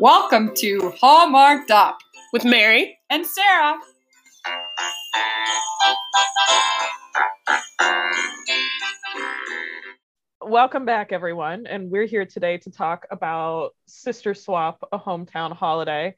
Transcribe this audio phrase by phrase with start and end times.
[0.00, 1.98] Welcome to Hallmarked Up
[2.32, 3.78] with Mary and Sarah.
[10.42, 11.68] Welcome back, everyone.
[11.68, 16.16] And we're here today to talk about Sister Swap, a hometown holiday.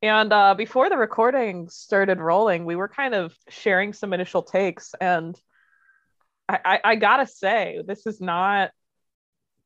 [0.00, 4.94] And uh, before the recording started rolling, we were kind of sharing some initial takes.
[4.98, 5.38] And
[6.48, 8.70] I, I, I gotta say, this is not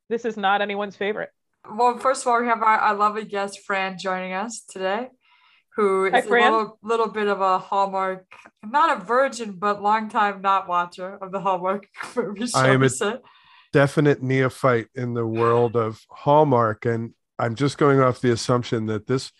[0.09, 1.31] this is not anyone's favorite.
[1.71, 5.09] Well, first of all, we have our, our lovely guest Fran joining us today,
[5.77, 6.53] who is Hi, a Fran.
[6.53, 8.25] little, little bit of a Hallmark,
[8.65, 12.55] not a virgin, but long time not watcher of the Hallmark movies.
[12.55, 13.17] I am a- say.
[13.73, 19.07] definite neophyte in the world of Hallmark, and I'm just going off the assumption that
[19.07, 19.31] this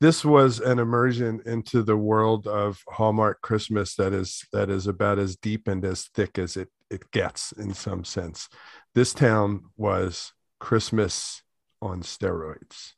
[0.00, 5.18] this was an immersion into the world of Hallmark Christmas that is that is about
[5.18, 8.48] as deep and as thick as it it gets in some sense.
[8.94, 11.42] This town was Christmas
[11.82, 12.92] on steroids.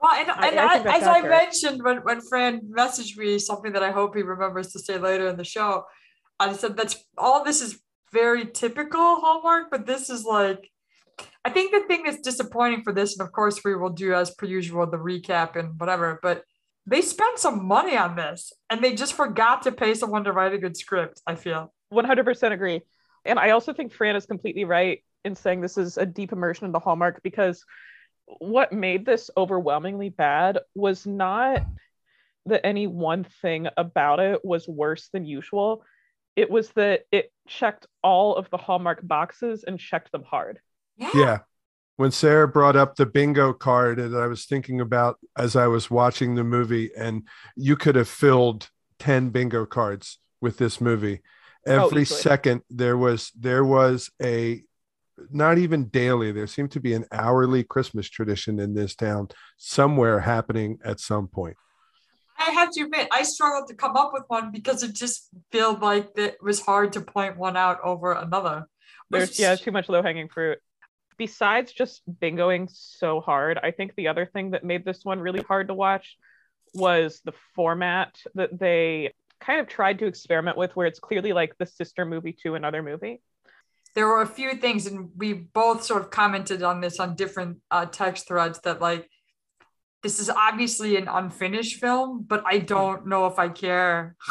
[0.00, 3.16] Well, and, I- and I I think that's as I mentioned when, when Fran messaged
[3.16, 5.84] me something that I hope he remembers to say later in the show,
[6.38, 7.80] I said that's all this is
[8.12, 10.70] very typical Hallmark, but this is like
[11.44, 14.32] I think the thing that's disappointing for this, and of course we will do as
[14.34, 16.42] per usual the recap and whatever, but
[16.86, 20.52] they spent some money on this and they just forgot to pay someone to write
[20.54, 21.72] a good script, I feel.
[21.92, 22.82] 100% agree.
[23.26, 26.66] And I also think Fran is completely right in saying this is a deep immersion
[26.66, 27.64] in the Hallmark because
[28.38, 31.64] what made this overwhelmingly bad was not
[32.46, 35.84] that any one thing about it was worse than usual.
[36.36, 40.60] It was that it checked all of the Hallmark boxes and checked them hard.
[40.96, 41.38] Yeah.
[41.96, 45.90] When Sarah brought up the bingo card, and I was thinking about as I was
[45.90, 47.22] watching the movie, and
[47.56, 48.68] you could have filled
[48.98, 51.22] 10 bingo cards with this movie.
[51.66, 52.20] Oh, Every easily.
[52.20, 54.62] second there was there was a
[55.30, 60.20] not even daily, there seemed to be an hourly Christmas tradition in this town somewhere
[60.20, 61.56] happening at some point.
[62.38, 65.80] I have to admit, I struggled to come up with one because it just felt
[65.80, 68.66] like it was hard to point one out over another.
[69.10, 70.58] There's yeah, too much low hanging fruit.
[71.16, 75.42] Besides just bingoing so hard, I think the other thing that made this one really
[75.42, 76.16] hard to watch
[76.74, 81.56] was the format that they kind of tried to experiment with, where it's clearly like
[81.58, 83.22] the sister movie to another movie.
[83.94, 87.58] there were a few things, and we both sort of commented on this on different
[87.70, 89.08] uh, text threads that like
[90.02, 94.14] this is obviously an unfinished film, but I don't know if I care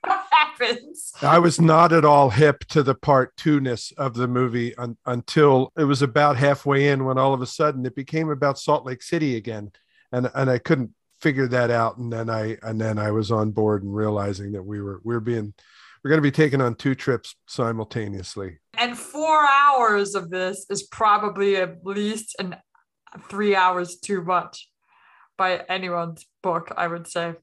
[0.00, 1.12] what happens.
[1.20, 4.96] I was not at all hip to the part two ness of the movie un-
[5.04, 8.86] until it was about halfway in when all of a sudden it became about Salt
[8.86, 9.72] Lake City again.
[10.12, 11.98] And and I couldn't figure that out.
[11.98, 15.14] And then I and then I was on board and realizing that we were we
[15.14, 15.54] were being
[16.02, 18.58] we're gonna be taking on two trips simultaneously.
[18.78, 22.56] And four hours of this is probably at least an
[23.28, 24.68] three hours too much
[25.36, 27.34] by anyone's book, I would say.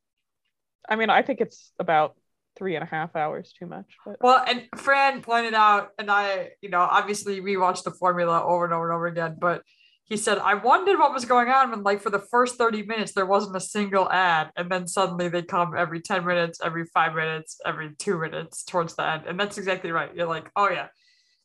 [0.89, 2.15] I mean, I think it's about
[2.57, 6.51] three and a half hours too much, but Well, and Fran pointed out, and I,
[6.61, 9.61] you know, obviously we watched the formula over and over and over again, but
[10.07, 13.11] he said, I wondered what was going on when, like, for the first 30 minutes,
[13.11, 14.51] there wasn't a single ad.
[14.55, 18.95] And then suddenly they come every 10 minutes, every five minutes, every two minutes towards
[18.95, 19.23] the end.
[19.27, 20.15] And that's exactly right.
[20.15, 20.87] You're like, oh, yeah.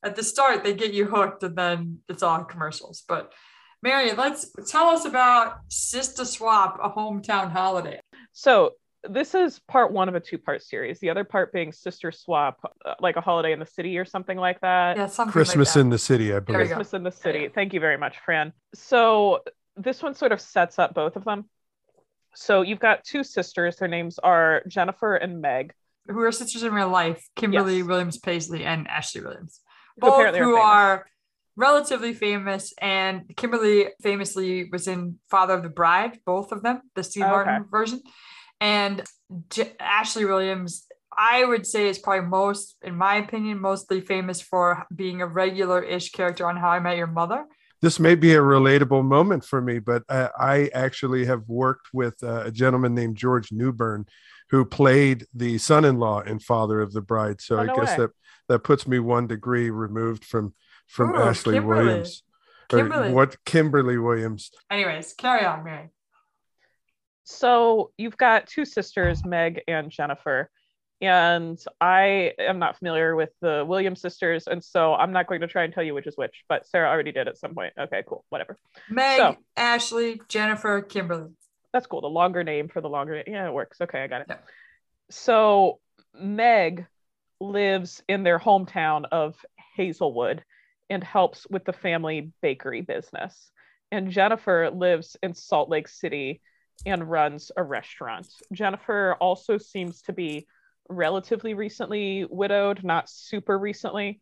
[0.04, 3.02] At the start, they get you hooked, and then it's all commercials.
[3.06, 3.32] But
[3.82, 8.00] Marion, let's tell us about Sister Swap, a hometown holiday.
[8.32, 8.74] so
[9.08, 11.00] this is part one of a two part series.
[11.00, 14.38] The other part being Sister Swap, uh, like a holiday in the city or something
[14.38, 14.96] like that.
[14.96, 15.80] Yeah, something Christmas like that.
[15.80, 16.66] in the city, I believe.
[16.66, 17.40] Christmas in the City.
[17.40, 17.48] yeah.
[17.54, 18.52] Thank you very much, Fran.
[18.74, 19.40] So
[19.76, 21.46] this one sort of sets up both of them.
[22.34, 23.76] So you've got two sisters.
[23.76, 25.72] Their names are Jennifer and Meg.
[26.08, 27.86] who are sisters in real life, Kimberly Yes.
[27.86, 29.60] Williams Paisley and Ashley Williams.
[29.98, 30.64] Both apparently are who famous.
[30.64, 31.06] are
[31.56, 32.72] relatively famous.
[32.80, 37.30] And Kimberly famously was in Father of the Bride, both of them, the Steve Oh,
[37.30, 38.00] Martin version.
[38.62, 39.02] And
[39.50, 40.86] J- Ashley Williams,
[41.16, 45.82] I would say, is probably most, in my opinion, mostly famous for being a regular
[45.82, 47.44] ish character on How I Met Your Mother.
[47.82, 52.14] this may be a relatable moment for me, but I, I actually have worked with
[52.22, 54.06] uh, a gentleman named George Newbern
[54.50, 57.40] who played the son-in-law and Father of the Bride.
[57.40, 58.04] So Oh, I guess way.
[58.04, 58.10] that
[58.48, 60.54] that puts me one degree removed from
[60.86, 61.84] from Ooh, Ashley Kimberly.
[61.86, 62.22] Williams.
[62.68, 63.12] Kimberly.
[63.12, 64.50] what Kimberly Williams.
[64.70, 65.88] Anyways, carry on, Mary.
[67.24, 70.50] So you've got two sisters, Meg and Jennifer.
[71.00, 74.46] And I am not familiar with the Williams sisters.
[74.46, 76.88] And so I'm not going to try and tell you which is which, but Sarah
[76.88, 77.72] already did at some point.
[77.78, 78.24] Okay, cool.
[78.28, 78.56] Whatever.
[78.88, 81.30] Meg, So- Ashley, Jennifer, Kimberly.
[81.72, 82.02] That's cool.
[82.02, 83.22] The longer name for the longer.
[83.26, 83.80] Yeah, it works.
[83.80, 84.26] Okay, I got it.
[84.30, 84.36] Yeah.
[85.10, 85.80] So
[86.14, 86.86] Meg
[87.40, 89.34] lives in their hometown of
[89.74, 90.44] Hazelwood
[90.90, 93.50] and helps with the family bakery business.
[93.90, 96.42] And Jennifer lives in Salt Lake City
[96.86, 98.28] and runs a restaurant.
[98.52, 100.46] Jennifer also seems to be
[100.88, 104.20] relatively recently widowed, not super recently,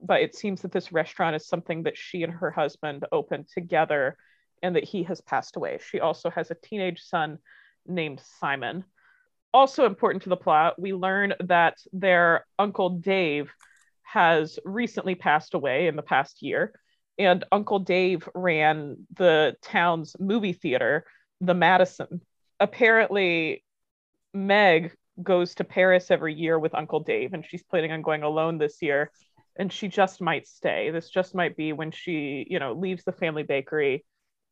[0.00, 4.16] but it seems that this restaurant is something that she and her husband opened together
[4.62, 5.78] and that he has passed away.
[5.90, 7.38] She also has a teenage son
[7.86, 8.84] named Simon.
[9.54, 13.52] Also important to the plot, we learn that their uncle Dave
[14.02, 16.72] has recently passed away in the past year.
[17.18, 21.04] And Uncle Dave ran the town's movie theater,
[21.42, 22.22] the Madison.
[22.60, 23.64] Apparently,
[24.32, 28.56] Meg goes to Paris every year with Uncle Dave, and she's planning on going alone
[28.56, 29.10] this year.
[29.56, 30.90] And she just might stay.
[30.90, 34.06] This just might be when she, you know, leaves the family bakery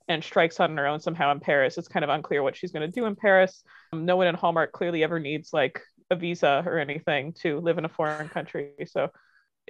[0.08, 1.78] and strikes out on her own somehow in Paris.
[1.78, 3.62] It's kind of unclear what she's going to do in Paris.
[3.94, 7.78] Um, no one in Hallmark clearly ever needs like a visa or anything to live
[7.78, 8.72] in a foreign country.
[8.86, 9.08] So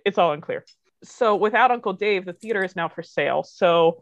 [0.04, 0.64] it's all unclear.
[1.04, 3.42] So without Uncle Dave, the theater is now for sale.
[3.44, 4.00] So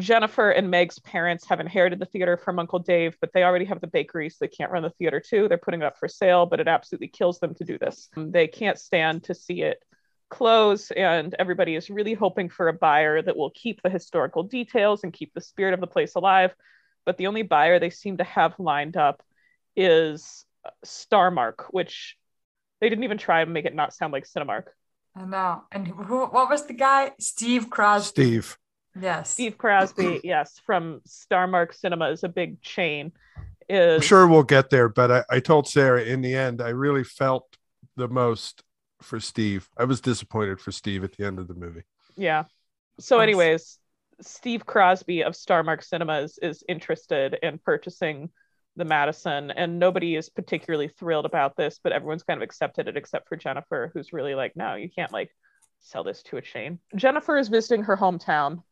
[0.00, 3.80] Jennifer and Meg's parents have inherited the theater from Uncle Dave, but they already have
[3.80, 5.48] the bakery, so they can't run the theater too.
[5.48, 8.08] They're putting it up for sale, but it absolutely kills them to do this.
[8.16, 9.82] Um, they can't stand to see it
[10.28, 15.04] close, and everybody is really hoping for a buyer that will keep the historical details
[15.04, 16.54] and keep the spirit of the place alive.
[17.04, 19.22] But the only buyer they seem to have lined up
[19.76, 20.44] is
[20.84, 22.16] Starmark, which
[22.80, 24.64] they didn't even try and make it not sound like Cinemark.
[25.16, 25.64] I know.
[25.72, 27.12] And who, what was the guy?
[27.18, 28.22] Steve Crosby.
[28.22, 28.58] Steve.
[28.98, 29.30] Yes.
[29.30, 33.12] Steve Crosby, yes, from Starmark Cinemas, a big chain.
[33.68, 36.70] Is I'm sure we'll get there, but I, I told Sarah in the end, I
[36.70, 37.56] really felt
[37.96, 38.64] the most
[39.00, 39.68] for Steve.
[39.78, 41.82] I was disappointed for Steve at the end of the movie.
[42.16, 42.44] Yeah.
[42.98, 43.78] So, anyways,
[44.20, 48.30] Steve Crosby of Starmark Cinemas is interested in purchasing
[48.76, 52.96] the Madison, and nobody is particularly thrilled about this, but everyone's kind of accepted it
[52.96, 55.30] except for Jennifer, who's really like, no, you can't like
[55.80, 56.78] sell this to a chain.
[56.94, 58.62] Jennifer is visiting her hometown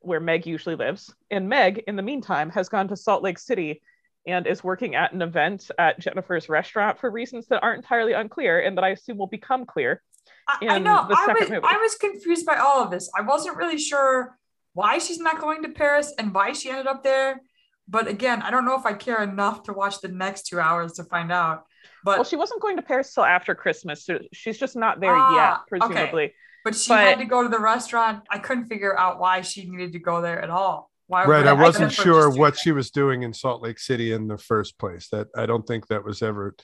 [0.00, 1.14] where Meg usually lives.
[1.30, 3.82] And Meg, in the meantime, has gone to Salt Lake City
[4.26, 8.60] and is working at an event at Jennifer's restaurant for reasons that aren't entirely unclear
[8.60, 10.02] and that I assume will become clear.
[10.48, 11.06] I, I know.
[11.08, 11.62] I was, movie.
[11.62, 13.10] I was confused by all of this.
[13.16, 14.36] I wasn't really sure
[14.74, 17.40] why she's not going to Paris and why she ended up there.
[17.88, 20.92] But again, I don't know if I care enough to watch the next two hours
[20.94, 21.64] to find out.
[22.04, 25.14] But well, she wasn't going to Paris till after Christmas, so she's just not there
[25.14, 26.24] ah, yet, presumably.
[26.24, 26.34] Okay.
[26.64, 28.24] But she but, had to go to the restaurant.
[28.30, 30.90] I couldn't figure out why she needed to go there at all.
[31.06, 31.46] Why right.
[31.46, 34.78] I, I wasn't sure what she was doing in Salt Lake City in the first
[34.78, 35.08] place.
[35.10, 36.54] That I don't think that was ever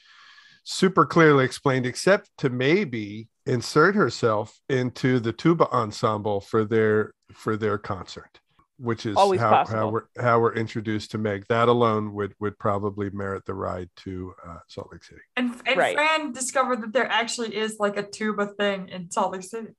[0.63, 7.57] super clearly explained, except to maybe insert herself into the tuba ensemble for their for
[7.57, 8.39] their concert,
[8.79, 9.79] which is Always how, possible.
[9.79, 11.45] how we're how we're introduced to Meg.
[11.49, 15.23] That alone would would probably merit the ride to uh, Salt Lake City.
[15.37, 15.97] And and right.
[15.97, 19.71] Fran discovered that there actually is like a tuba thing in Salt Lake City.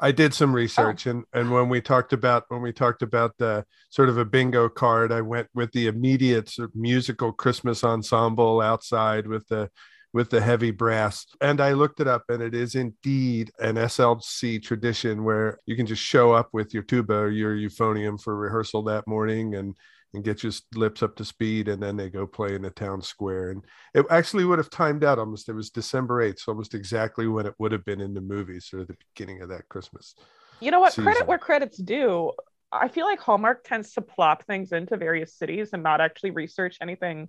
[0.00, 1.10] I did some research, oh.
[1.10, 4.68] and and when we talked about when we talked about the sort of a bingo
[4.68, 9.70] card, I went with the immediate sort of musical Christmas ensemble outside with the
[10.12, 14.62] with the heavy brass, and I looked it up, and it is indeed an SLC
[14.62, 18.82] tradition where you can just show up with your tuba or your euphonium for rehearsal
[18.84, 19.74] that morning, and
[20.12, 23.00] and get your lips up to speed and then they go play in the town
[23.00, 23.50] square.
[23.50, 23.64] And
[23.94, 27.46] it actually would have timed out almost it was december 8th so almost exactly when
[27.46, 30.14] it would have been in the movie sort of the beginning of that christmas
[30.60, 30.92] you know what?
[30.92, 31.04] Season.
[31.04, 32.32] credit where credit's due.
[32.70, 36.76] I feel like hallmark tends to plop things into various cities and not actually research
[36.80, 37.28] anything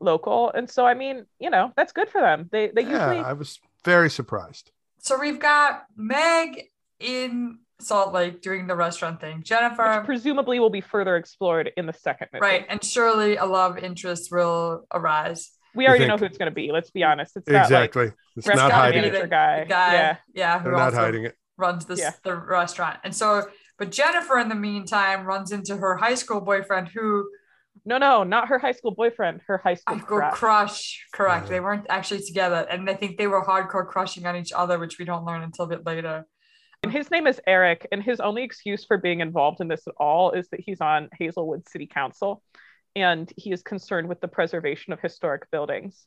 [0.00, 0.50] local.
[0.52, 2.48] And so i mean you know that's good for them.
[2.50, 4.70] They they yeah, usually i was very surprised.
[5.00, 6.64] So we've got meg
[7.00, 9.42] in Salt Lake doing the restaurant thing.
[9.42, 12.42] Jennifer Which presumably will be further explored in the second movie.
[12.42, 12.66] Right.
[12.68, 15.52] And surely a love interest will arise.
[15.74, 16.72] We already know who it's going to be.
[16.72, 17.36] Let's be honest.
[17.36, 18.06] It's exactly.
[18.06, 19.30] That, like, it's not hiding it.
[19.30, 19.64] Guy.
[19.64, 19.92] guy.
[19.92, 20.16] Yeah.
[20.34, 20.58] Yeah.
[20.58, 21.36] Who They're not hiding it.
[21.56, 22.12] Runs this yeah.
[22.24, 22.98] the restaurant.
[23.04, 23.46] And so,
[23.78, 27.28] but Jennifer, in the meantime, runs into her high school boyfriend who.
[27.84, 29.40] No, no, not her high school boyfriend.
[29.46, 30.34] Her high school crush.
[30.34, 31.06] crush.
[31.12, 31.48] Correct.
[31.48, 34.98] They weren't actually together, and I think they were hardcore crushing on each other, which
[34.98, 36.26] we don't learn until a bit later.
[36.82, 39.94] And his name is Eric, and his only excuse for being involved in this at
[39.98, 42.42] all is that he's on Hazelwood City Council
[42.96, 46.06] and he is concerned with the preservation of historic buildings,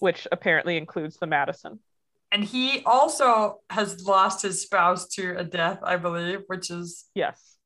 [0.00, 1.78] which apparently includes the Madison.
[2.32, 7.56] And he also has lost his spouse to a death, I believe, which is yes.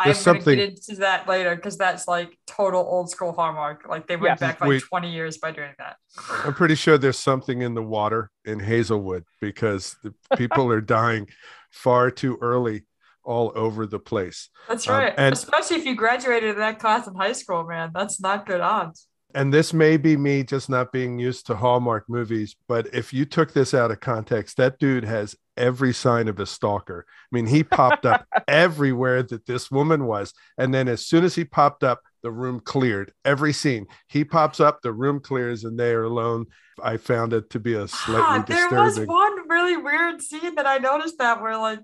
[0.00, 3.88] I'm going to get into that later because that's like total old school Hallmark.
[3.88, 4.40] Like they went yes.
[4.40, 5.96] back like Wait, 20 years by doing that.
[6.44, 11.26] I'm pretty sure there's something in the water in Hazelwood because the people are dying
[11.70, 12.84] far too early
[13.24, 14.48] all over the place.
[14.68, 15.12] That's um, right.
[15.12, 17.90] Um, and, Especially if you graduated that class in high school, man.
[17.94, 19.06] That's not good odds.
[19.34, 23.26] and this may be me just not being used to Hallmark movies, but if you
[23.26, 27.04] took this out of context, that dude has every sign of a stalker.
[27.08, 30.32] I mean, he popped up everywhere that this woman was.
[30.56, 33.12] And then as soon as he popped up, the room cleared.
[33.24, 36.46] Every scene he pops up, the room clears, and they are alone.
[36.82, 38.84] I found it to be a slightly Ah, there disturbing.
[38.84, 41.80] was one really weird scene that I noticed that where like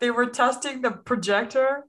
[0.00, 1.84] they were testing the projector,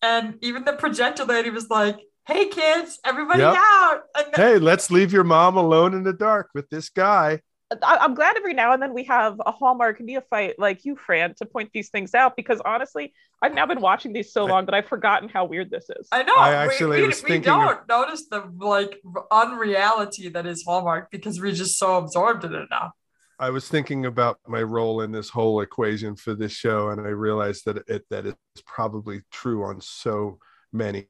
[0.00, 3.56] and even the projector lady was like, "Hey kids, everybody Yep.
[3.56, 7.40] out!" Then- hey, let's leave your mom alone in the dark with this guy.
[7.82, 11.34] I- I'm glad every now and then we have a Hallmark neophyte like you, Fran,
[11.36, 13.12] to point these things out because honestly,
[13.42, 16.08] I've now been watching these so I- long that I've forgotten how weird this is.
[16.12, 16.34] I know.
[16.36, 19.00] I we- actually we, was we, thinking of- don't notice the like
[19.30, 22.92] unreality that is Hallmark because we're just so absorbed in it now.
[23.38, 27.10] I was thinking about my role in this whole equation for this show, and I
[27.10, 28.34] realized that it that is
[28.66, 30.38] probably true on so
[30.72, 31.08] many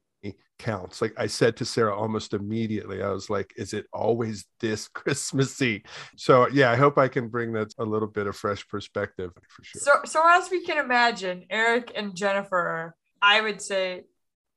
[0.63, 1.03] counts.
[1.03, 5.85] Like I said to Sarah almost immediately, I was like, "Is it always this Christmassy?"
[6.17, 9.65] So yeah, I hope I can bring that a little bit of fresh perspective for
[9.65, 9.81] sure.
[9.83, 14.05] So, so as we can imagine, Eric and Jennifer, I would say,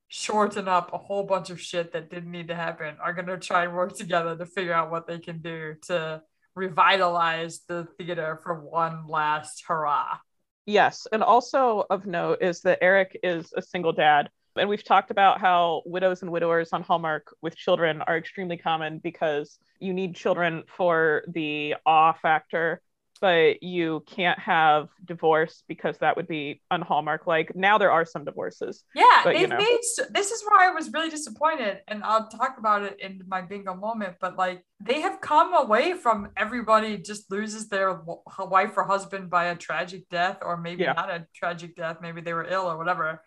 [0.08, 2.98] shorten up a whole bunch of shit that didn't need to happen.
[3.02, 6.22] Are gonna try and work together to figure out what they can do to
[6.56, 10.18] revitalize the theater for one last hurrah.
[10.66, 11.06] Yes.
[11.12, 14.30] And also of note is that Eric is a single dad.
[14.58, 19.00] And we've talked about how widows and widowers on Hallmark with children are extremely common
[19.00, 22.82] because you need children for the awe factor,
[23.20, 27.28] but you can't have divorce because that would be un Hallmark.
[27.28, 28.86] Like now there are some divorces.
[28.96, 29.58] Yeah, But, you they've know.
[29.58, 29.80] made.
[30.12, 33.76] This is where I was really disappointed, and I'll talk about it in my bingo
[33.76, 34.16] moment.
[34.22, 38.02] But like, they have come away from everybody just loses their
[38.40, 40.94] wife or husband by a tragic death, or maybe Yeah.
[40.94, 41.98] not a tragic death.
[42.02, 43.22] Maybe they were ill or whatever.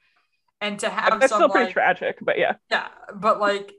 [0.61, 2.55] And to have That's some still pretty like, tragic, but yeah.
[2.71, 3.73] yeah, but like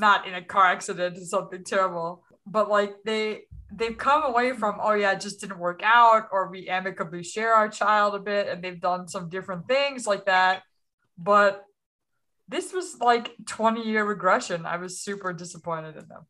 [0.00, 2.24] not in a car accident or something terrible.
[2.46, 6.50] But like they they've come away from oh yeah, it just didn't work out, or
[6.50, 10.62] we amicably share our child a bit, and they've done some different things like that.
[11.16, 11.64] But
[12.48, 14.66] this was like 20 year regression.
[14.66, 16.26] I was super disappointed in them.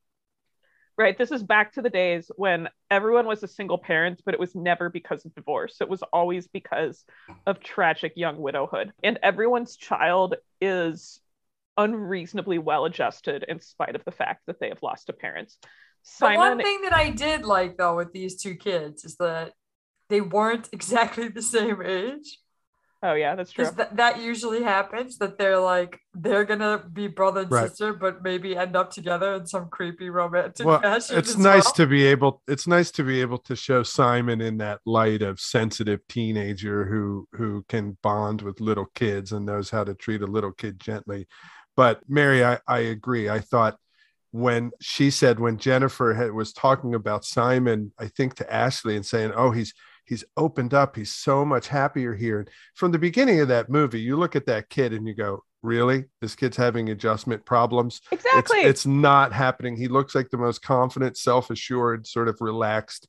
[0.97, 1.19] Right.
[1.19, 4.55] This is back to the days when everyone was a single parent, but it was
[4.55, 5.79] never because of divorce.
[5.81, 7.05] It was always because
[7.47, 8.93] of tragic young widowhood.
[9.03, 11.21] And everyone's child is
[11.77, 15.53] unreasonably well adjusted in spite of the fact that they have lost a parent.
[16.21, 19.53] The one Simon, thing that I did like though with these two kids is that
[20.09, 22.39] they weren't exactly the same age.
[23.05, 23.65] Oh, yeah, that's true.
[23.65, 27.69] Because th- that usually happens that they're like they're gonna be brother and Right.
[27.69, 31.19] sister, but maybe end up together in some creepy romantic well fashion.
[31.19, 31.73] it's nice well.
[31.75, 35.39] to be able it's nice to be able to show simon in that light of
[35.41, 40.27] sensitive teenager who who can bond with little kids and knows how to treat a
[40.27, 41.27] little kid gently
[41.77, 43.77] but mary i, I agree i thought
[44.31, 49.05] when she said when jennifer had, was talking about simon i think to ashley and
[49.05, 49.75] saying oh he's
[50.07, 54.01] he's opened up he's so much happier here and from the beginning of that movie
[54.01, 58.61] you look at that kid and you go really this kid's having adjustment problems exactly.
[58.61, 59.77] it's, it's not happening.
[59.77, 63.09] He looks like the most confident, self-assured, sort of relaxed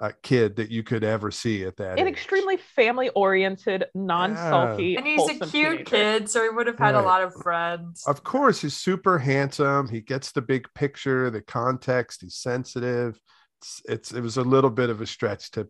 [0.00, 1.98] uh, kid that you could ever see at that.
[1.98, 2.12] an age.
[2.12, 4.96] extremely family oriented, non sulky.
[4.96, 8.04] and he's a cute kid, so he would have had a lot of friends.
[8.06, 9.88] Of course, he's super handsome.
[9.88, 12.20] He gets the big picture, the context.
[12.20, 13.18] He's sensitive.
[13.60, 15.68] It's, it's it was a little bit of a stretch to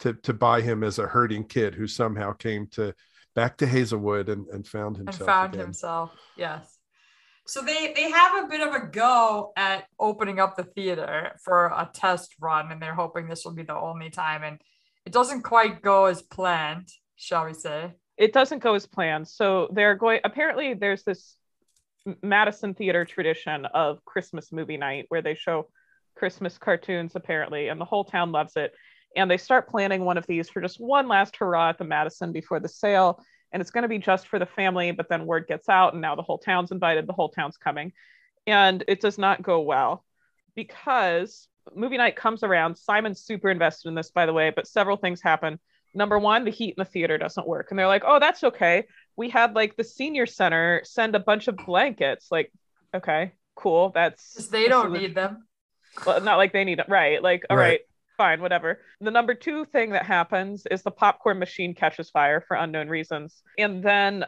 [0.00, 2.94] to to buy him as a hurting kid who somehow came to
[3.34, 5.26] back to Hazelwood and, and found and himself.
[5.26, 5.66] found again.
[5.66, 6.12] himself.
[6.36, 6.76] Yes.
[7.46, 11.66] So they they have a bit of a go at opening up the theater for
[11.66, 14.42] a test run, and they're hoping this will be the only time.
[14.42, 14.60] And
[15.06, 17.94] it doesn't quite go as planned, shall we say?
[18.18, 19.28] it doesn't go as planned.
[19.28, 20.20] So they're going.
[20.24, 21.36] Apparently, there's this
[22.22, 25.68] Madison Theater tradition of Christmas movie night where they show
[26.18, 28.72] Christmas cartoons, apparently, and the whole town loves it.
[29.16, 32.32] And they start planning one of these for just one last hurrah at the Madison
[32.32, 33.22] before the sale.
[33.52, 36.02] And it's going to be just for the family, but then word gets out, and
[36.02, 37.92] now the whole town's invited, the whole town's coming.
[38.46, 40.04] And it does not go well
[40.54, 42.76] because movie night comes around.
[42.76, 45.58] Simon's super invested in this, by the way, but several things happen
[45.94, 47.68] number one, the heat in the theater doesn't work.
[47.70, 48.84] And they're like, oh, that's okay.
[49.16, 52.28] We had like the senior center send a bunch of blankets.
[52.30, 52.52] Like,
[52.94, 53.90] okay, cool.
[53.90, 55.47] That's they don't need them.
[56.06, 56.86] Well, not like they need it.
[56.88, 57.22] Right.
[57.22, 57.68] Like, all right.
[57.68, 57.80] Right.
[58.16, 58.80] fine, whatever.
[59.00, 63.42] The number two thing that happens is the popcorn machine catches fire for unknown reasons.
[63.58, 64.24] And then,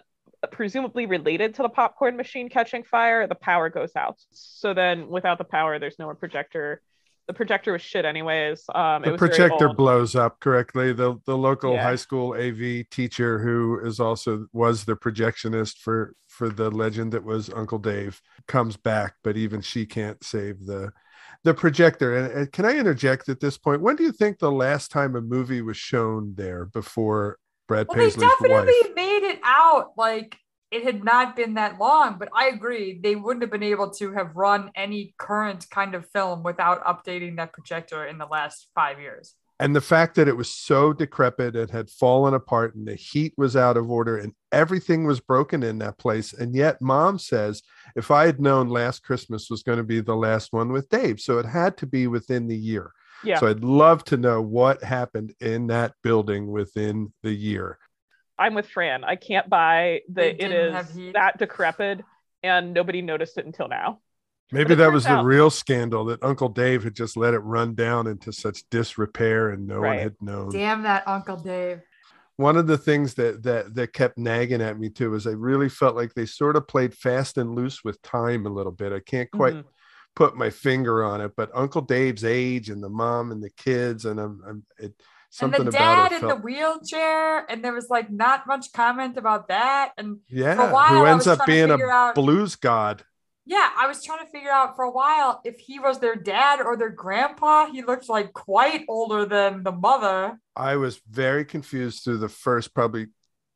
[0.52, 4.18] presumably related to the popcorn machine catching fire, the power goes out.
[4.30, 6.80] So then, without the power, there's no more projector.
[7.26, 8.64] The projector was shit, anyways.
[8.74, 10.92] Um, it the projector blows up correctly.
[10.92, 11.82] The the local Yeah.
[11.84, 17.22] high school AV teacher who is also was the projectionist for for the legend that
[17.22, 20.92] was Uncle Dave comes back, but even she can't save the
[21.44, 22.16] the projector.
[22.16, 23.80] And, and can I interject at this point?
[23.80, 27.96] When do you think the last time a movie was shown there before Brad Well,
[27.96, 28.96] Paisley's they definitely wife?
[28.96, 30.36] made it out like
[30.70, 34.12] it had not been that long, but I agree they wouldn't have been able to
[34.12, 39.00] have run any current kind of film without updating that projector in the last five
[39.00, 39.34] years.
[39.60, 43.32] And the fact that it was so decrepit and had fallen apart and the heat
[43.36, 47.62] was out of order and everything was broken in that place and yet mom says
[47.94, 51.20] if i had known last christmas was going to be the last one with dave
[51.20, 52.90] so it had to be within the year
[53.22, 53.38] Yeah.
[53.38, 57.78] so i'd love to know what happened in that building within the year
[58.38, 59.04] I'm with Fran.
[59.04, 61.12] I can't buy that it didn't have is heat.
[61.12, 62.00] that decrepit
[62.42, 64.00] and nobody noticed it until now.
[64.52, 68.06] Maybe that was the real scandal that uncle dave had just let it run down
[68.06, 71.80] into such disrepair and no one had known Damn that Uncle Dave.
[72.36, 75.68] one of the things that that that kept nagging at me too is I really
[75.68, 78.92] felt like they sort of played fast and loose with time a little bit.
[78.92, 79.64] I can't quite Mhm.
[80.16, 84.04] put my finger on it, but Uncle Dave's age and the mom and the kids
[84.04, 84.94] and I'm, I'm it,
[85.32, 89.46] something and the dad in the wheelchair, and there was like not much comment about
[89.48, 89.92] that.
[89.96, 93.04] And yeah, for a while, who ends up being a out- blues god.
[93.50, 96.60] Yeah, I was trying to figure out for a while if he was their dad
[96.60, 97.66] or their grandpa.
[97.66, 100.38] He looked like quite older than the mother.
[100.54, 103.08] I was very confused through the first probably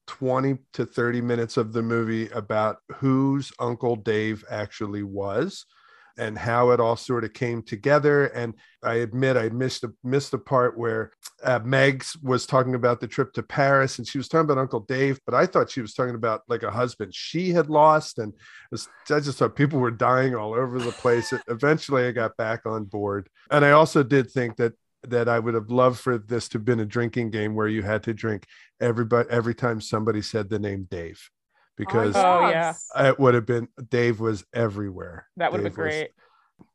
[0.09, 5.65] 20 to 30 minutes of the movie about whose Uncle Dave actually was
[6.17, 8.27] and how it all sort of came together.
[8.27, 13.01] And I admit I missed the missed the part where uh, Megs was talking about
[13.01, 15.81] the trip to Paris and she was talking about Uncle Dave, but I thought she
[15.81, 18.19] was talking about like a husband she had lost.
[18.19, 18.33] And
[18.71, 21.33] was, I just thought people were dying all over the place.
[21.49, 23.29] Eventually I got back on board.
[23.51, 24.75] And I also did think that
[25.09, 27.83] that I would have loved for this to have been a drinking game where you
[27.83, 28.47] had to drink
[28.81, 31.29] everybody every time somebody said the name Dave
[31.75, 32.75] Oh, because Oh, yeah.
[32.97, 35.27] it would have been Dave was everywhere.
[35.37, 36.11] That would have Dave been was- great.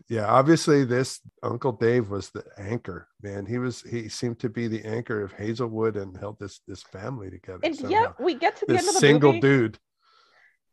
[0.09, 3.45] yeah, obviously this Uncle Dave was the anchor, man.
[3.45, 7.29] He was he seemed to be the anchor of Hazelwood and held this this family
[7.29, 7.59] together.
[7.63, 7.89] And somehow.
[7.91, 9.79] yet we get to the this end of the single movie dude.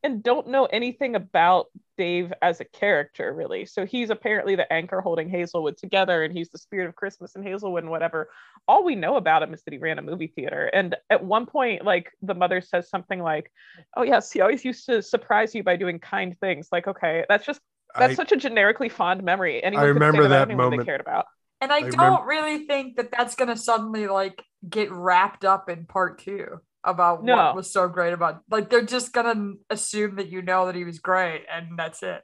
[0.06, 1.66] And don't know anything about
[1.98, 3.66] Dave as a character, really.
[3.66, 7.44] So he's apparently the anchor holding Hazelwood together, and he's the spirit of Christmas and
[7.44, 8.30] Hazelwood and whatever.
[8.68, 10.70] All we know about him is that he ran a movie theater.
[10.72, 13.50] And at one point, like the mother says something like,
[13.96, 17.44] "Oh yes, he always used to surprise you by doing kind things." Like, okay, that's
[17.44, 17.60] just
[17.98, 19.62] that's I, such a generically fond memory.
[19.62, 21.26] Anyone I could say remember about that anyone they cared about.
[21.60, 25.44] And I, I don't remember- really think that that's going to suddenly like get wrapped
[25.44, 27.36] up in part two about No.
[27.36, 30.74] what was so great about like they're just going to assume that you know that
[30.74, 32.22] he was great and that's it.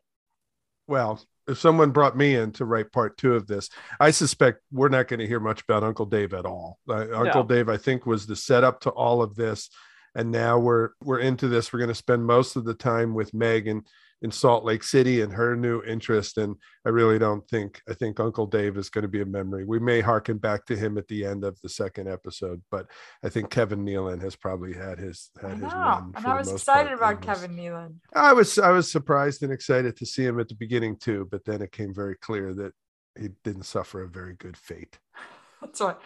[0.87, 4.89] well, if someone brought me in to write part two of this, I suspect we're
[4.89, 6.79] not going to hear much about Uncle Dave at all.
[6.89, 7.47] Uh, Uncle No.
[7.47, 9.69] Dave, I think, was the setup to all of this,
[10.15, 11.73] and now we're we're into this.
[11.73, 13.83] We're going to spend most of the time with Megan
[14.23, 16.39] in Salt Lake City and her new interest.
[16.39, 16.57] And
[16.87, 19.65] I really don't think I think Uncle Dave is going to be a memory.
[19.65, 22.87] We may harken back to him at the end of the second episode, but
[23.25, 26.13] I think Kevin Nealon has probably had his had his run.
[26.17, 27.21] And I was excited about.
[27.23, 27.97] Kevin Nealon.
[28.15, 31.45] I was I was surprised and excited to see him at the beginning too, but
[31.45, 32.73] then it came very clear that
[33.19, 34.99] he didn't suffer a very good fate.
[35.61, 36.01] That's what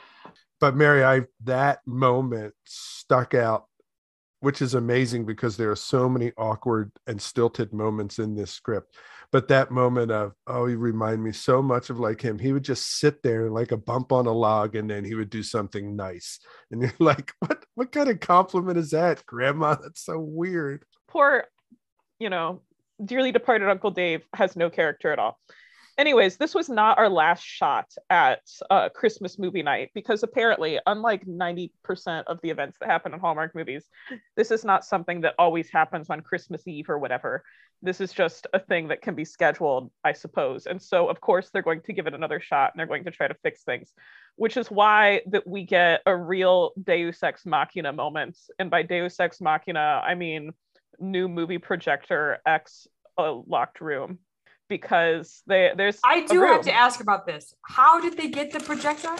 [0.61, 3.67] But Mary, I that moment stuck out,
[4.41, 8.95] which is amazing because there are so many awkward and stilted moments in this script.
[9.33, 12.39] But that moment of oh, you remind me so much of like him.
[12.39, 15.31] He would just sit there like a bump on a log, and then he would
[15.31, 16.39] do something nice,
[16.71, 17.65] and you're like, what?
[17.75, 19.75] What kind of compliment is that, Grandma?
[19.83, 20.85] That's so weird.
[21.09, 21.45] poor,
[22.19, 22.63] you know,
[23.05, 25.39] dearly departed Uncle Dave has no character at all.
[25.99, 31.25] Anyways, this was not our last shot at uh, Christmas movie night because apparently, unlike
[31.25, 31.71] 90%
[32.27, 33.89] of the events that happen in Hallmark movies,
[34.37, 37.43] this is not something that always happens on Christmas Eve or whatever.
[37.81, 40.67] This is just a thing that can be scheduled, I suppose.
[40.67, 43.11] And so, of course, they're going to give it another shot and they're going to
[43.11, 43.95] try to fix things,
[44.37, 48.37] which is why that we get a real Deus Ex Machina moment.
[48.59, 50.53] And by Deus Ex Machina, I mean
[50.99, 52.87] new movie projector X
[53.19, 54.19] a locked room
[54.69, 57.55] because they there's I do have to ask about this.
[57.63, 59.15] How did they get the projector?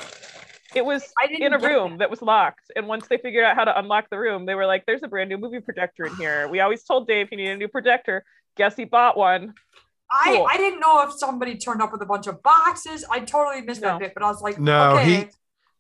[0.75, 1.99] it was I didn't in a room that.
[2.01, 4.67] that was locked and once they figured out how to unlock the room they were
[4.67, 7.53] like there's a brand new movie projector in here we always told dave he needed
[7.53, 8.25] a new projector
[8.57, 9.55] guess he bought one
[10.11, 10.47] I, Cool.
[10.51, 13.05] I didn't know if somebody turned up with a bunch of boxes.
[13.11, 13.89] I totally missed No.
[13.89, 15.05] that bit, but I was like, No, okay.
[15.17, 15.27] he-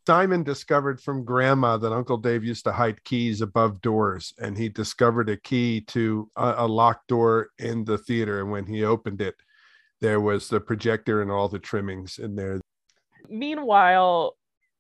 [0.07, 4.69] Simon discovered from grandma that Uncle Dave used to hide keys above doors, and he
[4.69, 8.41] discovered a key to a, a locked door in the theater.
[8.41, 9.35] And when he opened it,
[10.01, 12.61] there was the projector and all the trimmings in there.
[13.29, 14.37] meanwhile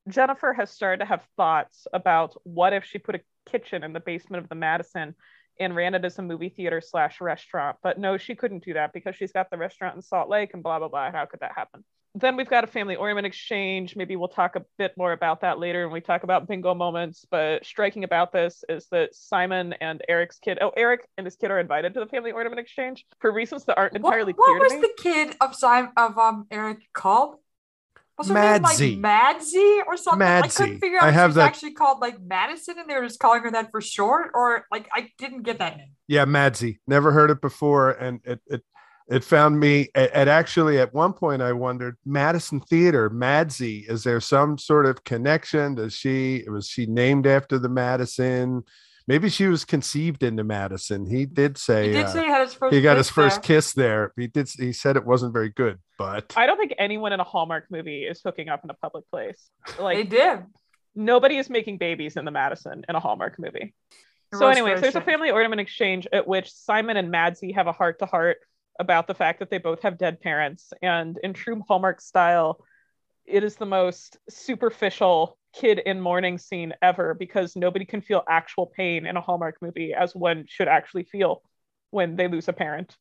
[0.08, 4.00] jennifer has started to have thoughts about what if she put a kitchen in the
[4.00, 5.14] basement of the madison
[5.58, 7.78] and ran it as a movie theater slash restaurant.
[7.82, 10.62] But no, she couldn't do that because she's got the restaurant in Salt Lake and
[10.62, 11.10] blah blah blah.
[11.10, 11.82] How could that happen?
[12.18, 13.94] Then we've got a family ornament exchange.
[13.94, 17.26] Maybe we'll talk a bit more about that later when we talk about bingo moments.
[17.30, 21.50] But striking about this is that Simon and Eric's kid, oh, Eric and his kid
[21.50, 24.64] are invited to the family ornament exchange for reasons that aren't entirely what, clear what
[24.64, 24.88] was to me.
[24.96, 27.36] the kid of Simon of um Eric called?
[28.18, 28.92] Was her Madsy.
[28.92, 30.26] name like Madsy or something?
[30.26, 32.94] I couldn't figure out I have she was that- actually called like Madison and they
[32.94, 35.90] were just calling her that for short, or like I didn't get that name.
[36.08, 36.78] Yeah, Madsy.
[36.86, 38.62] Never heard it before, and it it
[39.08, 39.88] it found me.
[39.94, 43.84] At, at actually, at one point, I wondered Madison Theater, Madsy.
[43.88, 45.76] Is there some sort of connection?
[45.76, 48.64] Does she was she named after the Madison?
[49.08, 51.06] Maybe she was conceived into Madison.
[51.06, 52.74] He did say He did uh, say he had his first.
[52.74, 53.42] he got his kiss first there.
[53.42, 54.12] kiss there.
[54.16, 54.48] He did.
[54.48, 58.02] He said it wasn't very good, but I don't think anyone in a Hallmark movie
[58.02, 59.48] is hooking up in a public place.
[59.78, 60.40] Like they did.
[60.96, 63.74] nobody is making babies in the Madison in a Hallmark movie.
[64.34, 67.72] So, was anyways, there's a family ornament exchange at which Simon and Madsy have a
[67.72, 68.38] heart to heart
[68.78, 70.72] about the fact that they both have dead parents.
[70.82, 72.60] And in true Hallmark style,
[73.24, 78.66] it is the most superficial kid in mourning scene ever because nobody can feel actual
[78.66, 81.42] pain in a Hallmark movie as one should actually feel
[81.90, 82.96] when they lose a parent.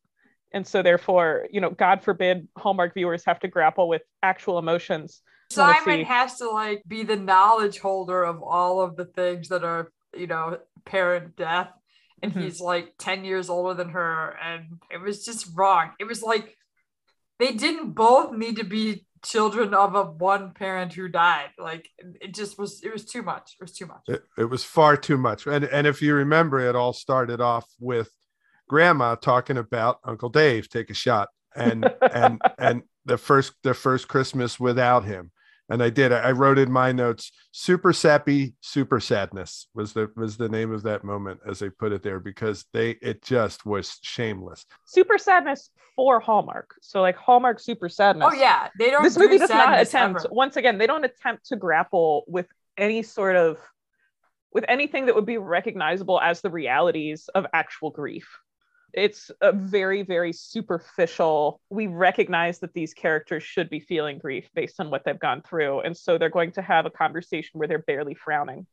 [0.51, 5.21] And so, therefore, you know, God forbid Hallmark viewers have to grapple with actual emotions.
[5.51, 9.91] Simon has to like be the knowledge holder of all of the things that are,
[10.15, 11.69] you know, parent death.
[12.21, 12.41] And Mhm.
[12.41, 14.37] he's like 10 years older than her.
[14.41, 15.91] And it was just wrong.
[15.99, 16.57] It was like
[17.39, 21.49] they didn't both need to be children of a one parent who died.
[21.57, 21.89] Like
[22.21, 23.55] it just was, it was too much.
[23.59, 24.01] It was too much.
[24.07, 25.45] it, it was far too much.
[25.47, 28.09] And and if you remember, it all started off with
[28.69, 34.07] Grandma talking about Uncle Dave take a shot, and and and the first the first
[34.07, 35.31] Christmas without him.
[35.67, 36.11] And I did.
[36.11, 40.83] I wrote in my notes, "Super sappy, super sadness" was the was the name of
[40.83, 44.65] that moment, as they put it there, because they it just was shameless.
[44.85, 46.75] Super sadness for Hallmark.
[46.81, 48.29] So, like Hallmark super sadness.
[48.31, 48.69] Oh, yeah.
[48.77, 50.33] They don't this do movie does not attempt ever.
[50.33, 52.47] once again they don't attempt to grapple with
[52.77, 53.57] any sort of
[54.51, 58.27] with anything that would be recognizable as the realities of actual grief
[58.95, 64.79] it's a very very superficial we recognize that these characters should be feeling grief based
[64.79, 67.79] on what they've gone through and so they're going to have a conversation where they're
[67.79, 68.65] barely frowning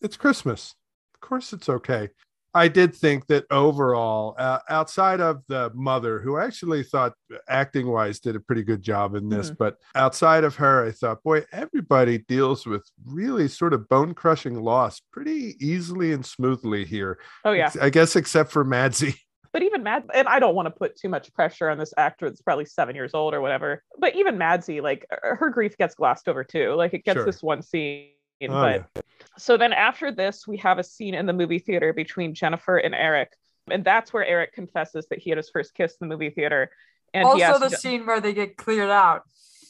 [0.00, 0.74] it's Christmas.
[1.14, 2.08] Of course, it's okay.
[2.52, 7.12] I did think that overall, uh, outside of the mother, who I actually thought
[7.48, 11.22] acting wise did a pretty good job in this, but outside of her, I thought,
[11.22, 17.20] boy, everybody deals with really sort of bone crushing loss pretty easily and smoothly here.
[17.44, 19.14] oh yeah I guess, except for Madsy.
[19.52, 22.28] but even Mad, and I don't want to put too much pressure on this actor
[22.28, 23.82] that's probably seven years old or whatever.
[23.98, 26.74] But even Madsy, like uh, her grief gets glossed over too.
[26.74, 27.26] Like it gets Sure.
[27.26, 28.10] this one scene.
[28.42, 29.02] Oh, but yeah.
[29.36, 32.94] so then after this, we have a scene in the movie theater between Jennifer and
[32.94, 33.32] Eric,
[33.70, 36.70] and that's where Eric confesses that he had his first kiss in the movie theater.
[37.12, 39.24] And also, asks the scene where they get cleared out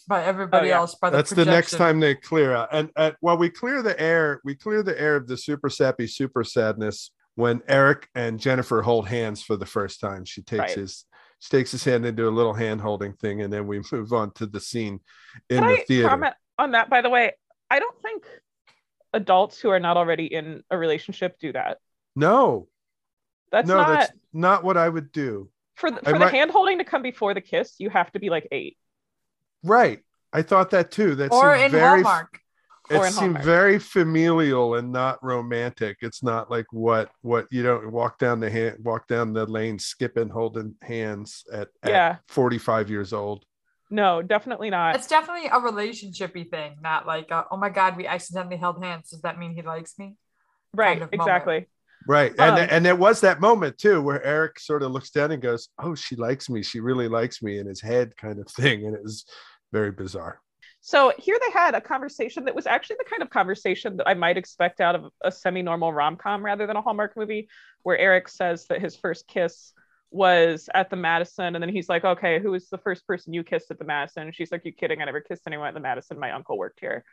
[0.06, 0.76] by everybody Oh, yeah.
[0.76, 0.94] else.
[0.94, 2.68] By the That's the next time they clear out.
[2.72, 6.06] And uh, while we clear the air, we clear the air of the super sappy,
[6.06, 10.24] super sadness when Eric and Jennifer hold hands for the first time.
[10.24, 10.70] She takes Right.
[10.76, 11.04] his
[11.38, 14.32] she takes his hand into a little hand holding thing, and then we move on
[14.34, 15.00] to the scene
[15.48, 16.08] in Can the I theater.
[16.08, 16.90] comment on that?
[16.90, 17.32] By the way,
[17.70, 18.24] I don't think
[19.14, 21.78] adults who are not already in a relationship do that.
[22.14, 22.68] No,
[23.50, 25.48] That's no, not that's not what I would do.
[25.76, 27.74] for the, I for the might- hand holding to come before the kiss.
[27.78, 28.76] You have to be like eight.
[29.62, 30.00] Right.
[30.32, 31.14] I thought that too.
[31.16, 32.38] That or in very Hallmark.
[32.90, 35.98] It seemed very familial and not romantic.
[36.00, 39.78] It's not like what what you don't walk down the hand walk down the lane
[39.78, 42.16] skipping holding hands at, at Yeah.
[42.28, 43.44] 45 years old.
[43.90, 44.94] No, definitely not.
[44.94, 49.10] It's definitely a relationshipy thing, not like, uh, oh my God, we accidentally held hands.
[49.10, 50.16] Does that mean he likes me?
[50.72, 51.00] right.
[51.00, 51.28] kind of moment.
[51.28, 51.66] exactly.
[52.06, 52.30] Right.
[52.38, 55.42] And Um, and there was that moment too where Eric sort of looks down and
[55.42, 56.62] goes, "Oh, she likes me.
[56.62, 59.24] She really likes me." in his head kind of thing and it was
[59.72, 60.40] very bizarre.
[60.80, 64.14] So here they had a conversation that was actually the kind of conversation that I
[64.14, 67.48] might expect out of a semi-normal rom-com rather than a Hallmark movie,
[67.82, 69.72] where Eric says that his first kiss
[70.10, 73.44] was at the Madison, and then he's like, "Okay, who was the first person you
[73.44, 75.00] kissed at the Madison?" And she's like, "You kidding?
[75.00, 76.18] I never kissed anyone at the Madison.
[76.18, 77.04] My uncle worked here,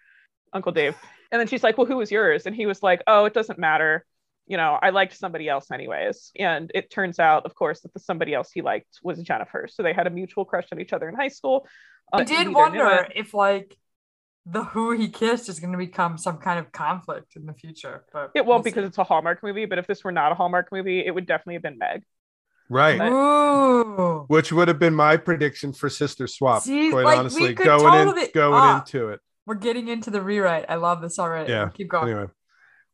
[0.53, 0.95] Uncle Dave."
[1.31, 3.59] And then she's like, "Well, who was yours?" And he was like, "Oh, it doesn't
[3.59, 4.05] matter.
[4.47, 7.99] You know, I liked somebody else anyways." And it turns out, of course, that the
[7.99, 9.67] somebody else he liked was Jennifer.
[9.69, 11.67] So they had a mutual crush on each other in high school.
[12.13, 13.75] I Uh, did wonder if like
[14.45, 18.05] the who he kissed is going to become some kind of conflict in the future.
[18.13, 18.87] But It won't we'll because see.
[18.87, 21.55] it's a Hallmark movie, but if this were not a Hallmark movie, it would definitely
[21.55, 22.03] have been Meg.
[22.69, 22.97] Right.
[22.97, 24.23] But- Ooh.
[24.29, 26.63] Which would have been my prediction for Sister Swap.
[26.63, 28.79] See, quite like, honestly, could going totally- in, going ah.
[28.79, 29.19] into it.
[29.45, 30.65] We're getting into the rewrite.
[30.69, 31.51] I love this already.
[31.51, 32.09] Yeah, Keep going.
[32.09, 32.27] Anyway,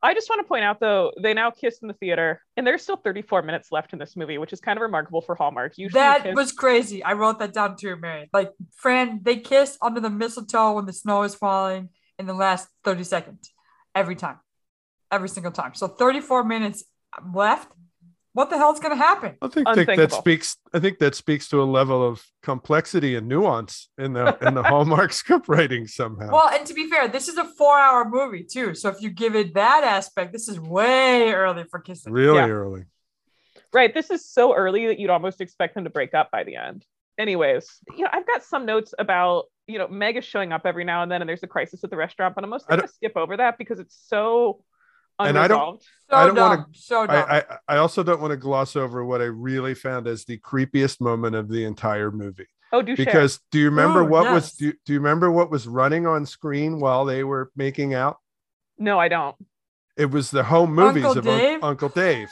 [0.03, 2.83] I just want to point out though, they now kiss in the theater, and there's
[2.83, 5.77] still 34 minutes left in this movie, which is kind of remarkable for Hallmark.
[5.77, 7.01] Usually That kiss- was crazy.
[7.03, 8.29] I wrote that down too, Mary.
[8.33, 11.89] Like, Fran, they kiss under the mistletoe when the snow is falling
[12.19, 13.51] in the last 30 seconds.
[13.95, 14.39] Every time.
[15.09, 15.73] Every single time.
[15.73, 16.83] So 34 minutes
[17.33, 17.71] left.
[18.34, 19.36] What the hell's going to happen?
[19.43, 20.58] I think, think that speaks.
[20.74, 24.63] I think that speaks to a level of complexity and nuance in the in the
[24.72, 26.32] Hallmark script writing somehow.
[26.32, 28.74] Well, and to be fair, this is a four hour movie too.
[28.74, 32.12] So if you give it that aspect, this is way early for kissing.
[32.12, 32.48] really Yeah.
[32.48, 32.86] early.
[33.72, 33.93] Right.
[33.93, 36.86] This is so early that you'd almost expect them to break up by the end.
[37.19, 40.84] Anyways, you know, I've got some notes about, you know, Meg is showing up every
[40.84, 42.93] now and then and there's a crisis at the restaurant, but I'm mostly going to
[42.93, 44.63] skip over that because it's so
[45.19, 47.26] And I don't- So I don't wanna- so dumb.
[47.30, 50.38] I, I I also don't want to gloss over what I really found as the
[50.39, 52.47] creepiest moment of the entire movie.
[52.71, 53.06] Oh, do share.
[53.06, 56.06] Because do you remember Ooh, what was do you, do you remember what was running
[56.08, 58.17] on screen while they were making out?
[58.78, 59.36] No, I don't.
[59.95, 61.63] It was the home movies Uncle of Un- Dave?
[61.63, 62.30] Uncle Dave.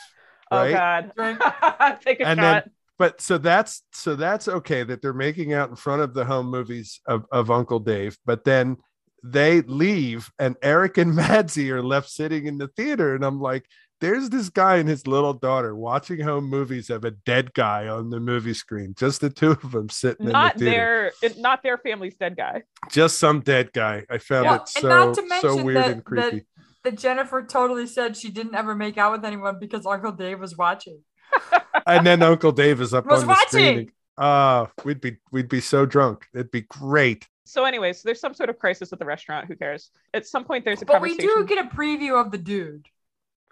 [0.50, 1.12] Oh God.
[2.02, 2.64] Take a And shot.
[2.66, 6.26] then- but so that's so that's okay that they're making out in front of the
[6.26, 8.78] home movies of, of Uncle Dave, but then
[9.24, 13.14] they leave and Eric and Madsy are left sitting in the theater.
[13.16, 13.66] And I'm like,
[14.00, 18.10] there's this guy and his little daughter watching home movies of a dead guy on
[18.10, 18.96] the movie screen.
[18.98, 21.12] Just the two of them sitting not in the theater.
[21.22, 22.64] their it, not their family's dead guy.
[22.90, 24.06] Just some dead guy.
[24.10, 26.46] I found Well, it and so not to so mention weird that- and creepy.
[26.84, 30.58] that Jennifer totally said she didn't ever make out with anyone because Uncle Dave was
[30.58, 31.02] watching.
[31.86, 33.76] and then Uncle Dave is up Was on the screen.
[33.76, 33.92] watching.
[34.18, 36.26] Ah, we'd be we'd be so drunk.
[36.34, 37.28] It'd be great.
[37.52, 39.48] So anyway, so there's some sort of crisis at the restaurant.
[39.48, 39.92] Who cares?
[40.14, 41.48] At some point, there's a But we conversation.
[41.48, 42.88] do get a preview of the dude,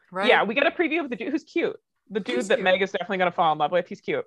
[0.10, 0.30] right?
[0.30, 1.76] Yeah, we get a preview of the dude who's cute.
[2.10, 2.64] The dude He's that cute.
[2.64, 3.90] Meg is definitely going to fall in love with.
[3.90, 4.24] He's cute.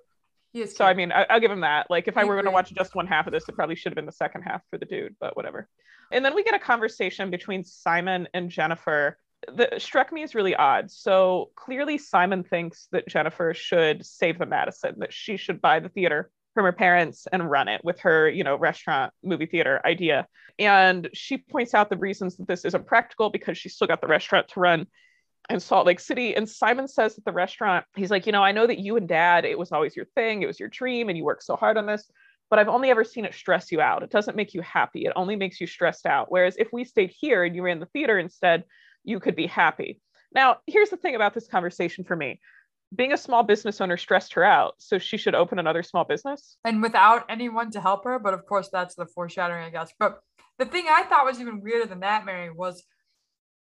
[0.51, 1.89] He is So I mean, I, I'll give him that.
[1.89, 3.75] Like, if I I were going to watch just one half of this, it probably
[3.75, 5.67] should have been the second half for the dude, but whatever.
[6.11, 9.17] And then we get a conversation between Simon and Jennifer
[9.55, 10.91] that struck me as really odd.
[10.91, 15.89] So clearly, Simon thinks that Jennifer should save the Madison, that she should buy the
[15.89, 20.27] theater from her parents and run it with her, you know, restaurant movie theater idea.
[20.59, 24.07] And she points out the reasons that this isn't practical because she's still got the
[24.07, 24.87] restaurant to run
[25.49, 26.35] in Salt Lake City.
[26.35, 29.07] And Simon says at the restaurant, he's like, you know, I know that you and
[29.07, 31.77] dad, it was always your thing, it was your dream, and you worked so hard
[31.77, 32.09] on this,
[32.49, 34.03] but I've only ever seen it stress you out.
[34.03, 36.31] It doesn't make you happy, it only makes you stressed out.
[36.31, 38.63] Whereas if we stayed here and you ran the theater instead,
[39.03, 39.99] you could be happy.
[40.33, 42.39] Now, here's the thing about this conversation for me.
[42.95, 46.57] Being a small business owner stressed her out, so she should open another small business.
[46.65, 48.19] and without anyone to help her.
[48.19, 49.91] But of course, that's the foreshadowing, I guess.
[49.99, 50.19] But
[50.59, 52.83] the thing I thought was even weirder than that, Mary, was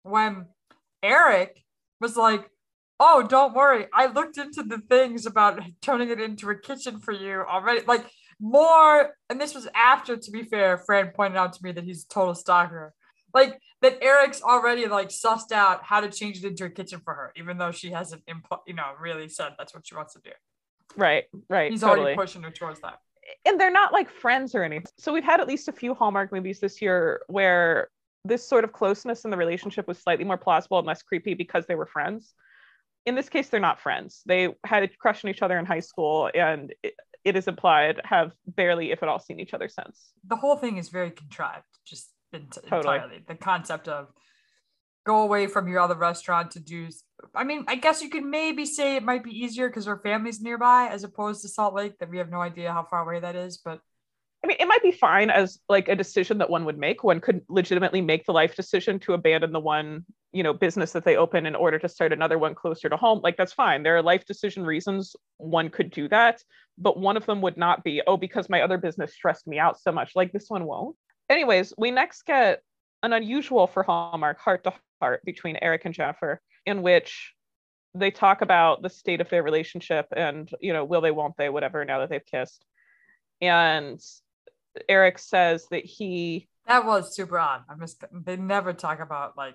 [0.02, 0.46] when
[1.02, 1.62] Eric
[2.00, 2.50] was like,
[3.00, 7.12] "Oh, don't worry, I looked into the things about turning it into a kitchen for
[7.12, 8.06] you already." Like
[8.40, 12.04] more, and this was after, to be fair, Fran pointed out to me that he's
[12.04, 12.92] a total stalker.
[13.32, 17.12] Like that Eric's already like sussed out how to change it into a kitchen for
[17.12, 18.22] her, even though she hasn't,
[18.66, 20.30] you know, really said that's what she wants to do.
[20.96, 21.70] Right, right.
[21.70, 22.00] He's totally.
[22.00, 22.98] already pushing her towards that.
[23.44, 24.86] and they're not like friends or anything.
[24.98, 27.88] So we've had at least a few Hallmark movies this year where
[28.24, 31.66] this sort of closeness in the relationship was slightly more plausible and less creepy because
[31.66, 32.32] they were friends.
[33.04, 34.22] In this case, they're not friends.
[34.24, 38.00] They had a crush on each other in high school, and it, it is implied
[38.04, 40.12] have barely, if at all, seen each other since.
[40.26, 42.96] the whole thing is very contrived just ent- Totally.
[42.96, 44.08] entirely the concept of
[45.06, 46.88] go away from your other restaurant to do.
[47.34, 50.40] I mean i guess you could maybe say it might be easier because our family's
[50.40, 53.36] nearby as opposed to salt lake that we have no idea how far away that
[53.36, 53.80] is but
[54.44, 57.02] I mean, it might be fine as like a decision that one would make.
[57.02, 61.02] One could legitimately make the life decision to abandon the one, you know, business that
[61.02, 63.20] they open in order to start another one closer to home.
[63.22, 63.82] Like that's fine.
[63.82, 66.42] There are life decision reasons one could do that,
[66.76, 69.80] but one of them would not be, oh, because my other business stressed me out
[69.80, 70.12] so much.
[70.14, 70.94] Like this one won't.
[71.28, 72.62] Anyways, we next get
[73.02, 77.34] an unusual for Hallmark heart to heart between Eric and Jennifer, in which
[77.94, 81.48] they talk about the state of their relationship and, you know, will they, won't they,
[81.48, 82.64] whatever, now that they've kissed.
[83.40, 84.00] And
[84.88, 87.62] Eric says that he that was super odd.
[87.68, 89.54] I missed they never talk about like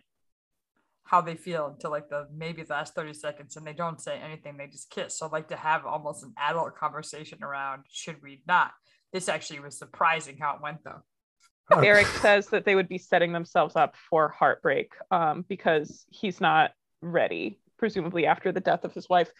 [1.03, 4.19] how they feel until like the maybe the last 30 seconds and they don't say
[4.19, 4.57] anything.
[4.57, 5.17] They just kiss.
[5.17, 8.71] So like to have almost an adult conversation around should we not?
[9.11, 11.01] This actually was surprising how it went though
[11.71, 16.71] Eric says that they would be setting themselves up for heartbreak um, because he's not
[17.01, 19.31] ready, presumably after the death of his wife.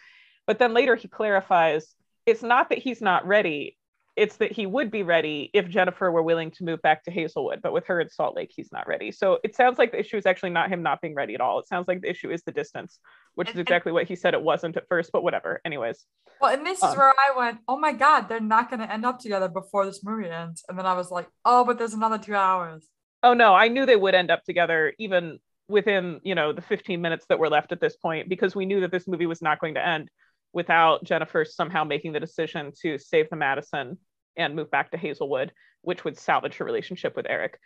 [0.46, 1.94] But then later he clarifies
[2.26, 3.76] it's not that he's not ready,
[4.20, 7.62] it's that he would be ready if Jennifer were willing to move back to Hazelwood.
[7.62, 9.10] But with her in Salt Lake, he's not ready.
[9.12, 11.58] So it sounds like the issue is actually not him not being ready at all.
[11.58, 12.98] It sounds like the issue is the distance,
[13.34, 15.62] which is And- and- exactly what he said it wasn't at first, but whatever.
[15.64, 16.04] Anyways.
[16.38, 18.92] Well, and this is Um, where I went, oh my God, they're not going to
[18.92, 20.64] end up together before this movie ends.
[20.68, 22.86] And then I was like, oh, but there's another two hours.
[23.22, 27.00] Oh no, I knew they would end up together even within you know the 15
[27.00, 29.60] minutes that were left at this point because we knew that this movie was not
[29.60, 30.10] going to end
[30.52, 33.96] without Jennifer somehow making the decision to save the Madison
[34.36, 37.58] and move back to Hazelwood, which would salvage her relationship with Eric.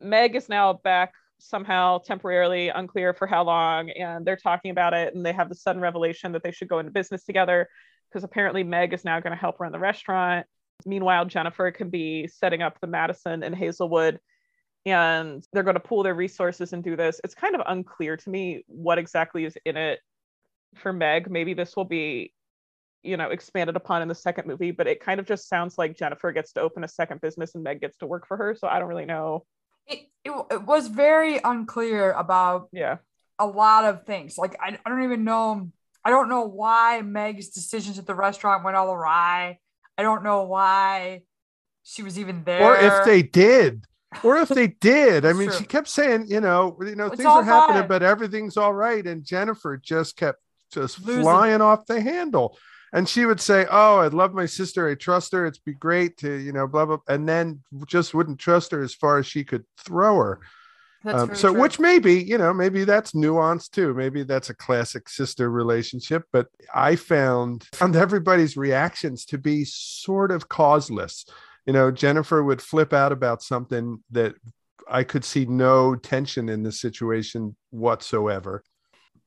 [0.00, 5.14] Meg is now back somehow temporarily, unclear for how long, and they're talking about it,
[5.14, 7.68] and they have the sudden revelation that they should go into business together
[8.08, 10.46] because apparently Meg is now going to help run the restaurant.
[10.84, 14.20] Meanwhile, Jennifer can be setting up the Madison and Hazelwood
[14.86, 17.20] and they're going to pool their resources and do this.
[17.24, 19.98] It's kind of unclear to me what exactly is in it
[20.76, 21.28] for Meg.
[21.28, 22.32] Maybe this will be,
[23.06, 25.96] you know, expanded upon in the second movie, but it kind of just sounds like
[25.96, 28.54] Jennifer gets to open a second business and Meg gets to work for her.
[28.58, 29.44] So I don't really know.
[29.86, 32.96] It, it, it was very unclear about Yeah.
[33.38, 34.36] a lot of things.
[34.36, 35.70] Like I, I don't even know.
[36.04, 39.58] I don't know why Meg's decisions at the restaurant went all awry.
[39.98, 41.22] I don't know why
[41.84, 42.62] she was even there.
[42.62, 43.84] Or if they did.
[44.22, 45.24] Or if they did.
[45.24, 45.58] I mean, Sure.
[45.58, 47.88] she kept saying, you know, you know, It's things all are happening, fine.
[47.88, 49.04] but everything's all right.
[49.06, 50.40] And Jennifer just kept
[50.72, 51.22] just Losing.
[51.22, 52.58] flying off the handle.
[52.96, 54.88] And she would say, Oh, I love my sister.
[54.88, 55.44] I trust her.
[55.44, 56.96] It'd be great to, you know, blah, blah.
[57.08, 60.40] And then just wouldn't trust her as far as she could throw her.
[61.04, 61.60] Um, so, true.
[61.60, 63.92] which maybe, you know, maybe that's nuanced too.
[63.92, 66.24] Maybe that's a classic sister relationship.
[66.32, 71.26] But I found found everybody's reactions to be sort of causeless.
[71.66, 74.36] You know, Jennifer would flip out about something that
[74.88, 78.64] I could see no tension in the situation whatsoever.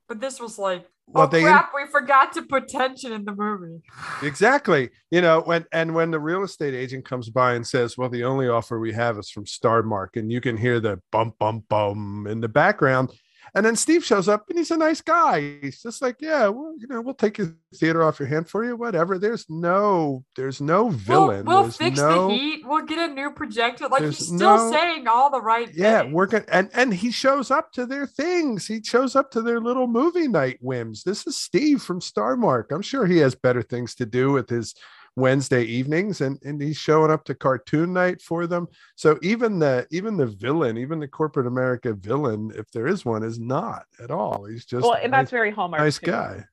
[0.08, 3.33] but this was like, Well, oh they- crap, we forgot to put tension in the
[3.35, 3.81] movie.
[4.21, 4.89] Exactly.
[5.11, 8.23] You know, when and when the real estate agent comes by and says, Well, the
[8.23, 11.67] only offer we have is from Star Mark, and you can hear the bump, bump,
[11.67, 13.09] bum in the background.
[13.55, 15.59] And then Steve shows up and he's a nice guy.
[15.62, 18.63] He's just like, Yeah, well, you know, we'll take your theater off your hand for
[18.63, 19.17] you, whatever.
[19.17, 21.45] There's no, there's no villain.
[21.45, 22.65] We'll, we'll fix no the heat.
[22.65, 23.88] We'll get a new projector.
[23.88, 26.13] Like he's still no- saying all the right yeah things.
[26.13, 29.59] we're gonna and and he shows up to their things he shows up to their
[29.59, 33.62] little movie night whims this is steve from star mark i'm sure he has better
[33.62, 34.75] things to do with his
[35.19, 39.86] wednesday evenings and and he's showing up to cartoon night for them so even the
[39.91, 44.12] even the villain even the corporate america villain if there is one is not at
[44.12, 45.82] all he's just Well, and nice, that's very hallmark.
[45.82, 46.08] nice too.
[46.08, 46.45] guy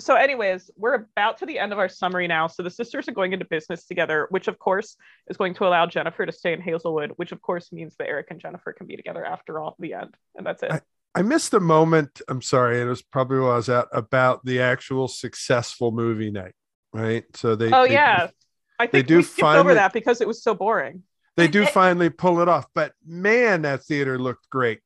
[0.00, 3.12] so anyways we're about to the end of our summary now so the sisters are
[3.12, 4.96] going into business together which of course
[5.28, 8.26] is going to allow jennifer to stay in hazelwood which of course means that eric
[8.30, 10.82] and jennifer can be together after all the end and that's it
[11.14, 12.20] I missed the moment.
[12.28, 16.52] I'm sorry, it was probably while I was out about the actual successful movie night,
[16.92, 17.24] right?
[17.34, 18.28] So they oh they do yeah.
[18.78, 21.02] I think do we skipped over that because it was so boring.
[21.36, 24.80] They do finally pull it off but man that theater looked great.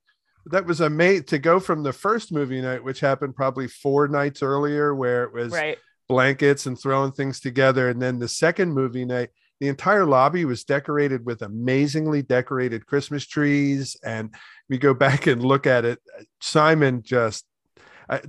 [0.46, 4.42] That was amazing to go from the first movie night which happened probably four nights
[4.42, 5.78] earlier where it was right.
[6.08, 10.64] blankets and throwing things together and then the second movie night the entire lobby was
[10.64, 14.34] decorated with amazingly decorated christmas trees and
[14.72, 15.98] we go back and look at it.
[16.40, 17.44] Simon just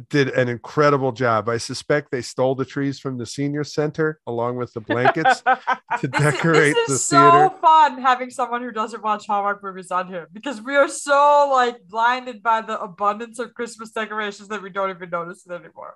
[0.10, 4.56] did an incredible job i suspect they stole the trees from the senior center along
[4.56, 5.42] with the blankets
[6.00, 9.28] to This is, decorate this the is theater so fun having someone who doesn't watch
[9.28, 13.92] Hallmark movies on here because we are so like blinded by the abundance of Christmas
[13.92, 15.96] decorations that we don't even notice it anymore.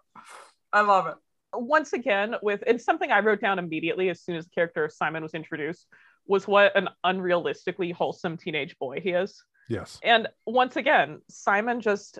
[0.73, 1.15] I love it.
[1.53, 5.23] once again with it's something i wrote down immediately as soon as the character simon
[5.23, 5.87] was introduced
[6.25, 12.19] was what an unrealistically wholesome teenage boy he is yes and once again simon just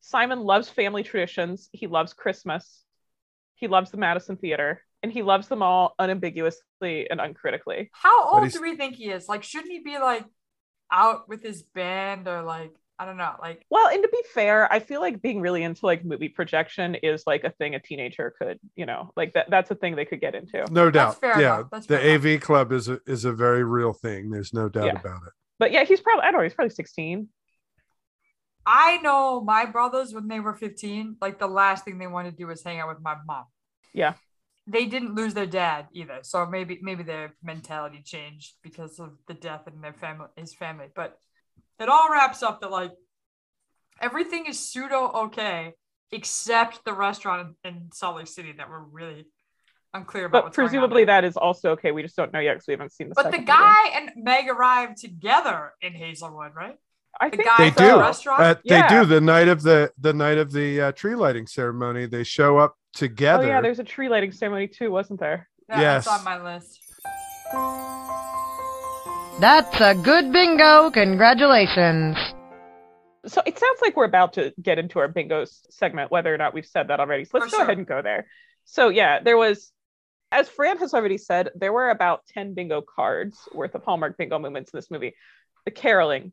[0.00, 1.68] simon loves family traditions.
[1.72, 2.84] He loves christmas.
[3.54, 4.82] He loves the madison theater.
[5.02, 7.90] And he loves them all unambiguously and uncritically.
[7.92, 9.28] How old do we think he is?
[9.28, 10.24] Like, shouldn't he be like
[10.90, 14.70] out with his band or like I don't know, like well and to be fair
[14.72, 18.34] i feel like being really into like movie projection is like a thing a teenager
[18.36, 20.64] could you know like that that's a thing they could get into.
[20.70, 21.20] No doubt.
[21.20, 21.58] fair yeah.
[21.58, 21.70] enough.
[21.70, 24.30] That's the fair av club is a is a very real thing.
[24.30, 24.98] There's no doubt Yeah.
[24.98, 25.32] about it.
[25.60, 27.28] But yeah he's probably i don't know he's probably 16
[28.70, 32.36] I know my brothers when they were 15, like the last thing they wanted to
[32.36, 33.44] do was hang out with my mom.
[33.94, 34.12] Yeah.
[34.66, 36.18] They didn't lose their dad either.
[36.22, 40.88] So maybe maybe their mentality changed because of the death in their family his family.
[40.94, 41.16] But
[41.80, 42.92] it all wraps up that like
[44.02, 45.72] everything is pseudo okay
[46.12, 49.26] except the restaurant in, in Salt Lake City that we're really
[49.94, 52.38] unclear about but what's going on presumably that is also okay we just don't know
[52.40, 53.58] yet because we haven't seen the But the second movie.
[53.58, 56.76] guy and Meg arrived together in Hazelwood, right?
[57.20, 58.00] I think guy They from the do.
[58.00, 58.40] restaurant.
[58.42, 58.88] Uh, Yeah.
[58.88, 62.06] They do the night of the the night of the uh, tree lighting ceremony.
[62.06, 63.38] They show up together.
[63.38, 63.54] oh together.
[63.56, 66.04] yeah there's a tree lighting ceremony too wasn't there yeah, yes.
[66.06, 66.80] that's on my list.
[69.40, 70.90] That's a good bingo.
[70.90, 72.16] Congratulations.
[73.26, 76.54] so it sounds like we're about to get into our bingos segment whether or not
[76.54, 77.64] we've said that already so let's For go sure.
[77.66, 78.26] ahead and go there
[78.64, 79.70] so yeah there was
[80.32, 84.38] as fran has already said there were about 10 bingo cards worth of hallmark bingo
[84.38, 85.14] moments in this movie
[85.64, 86.32] the caroling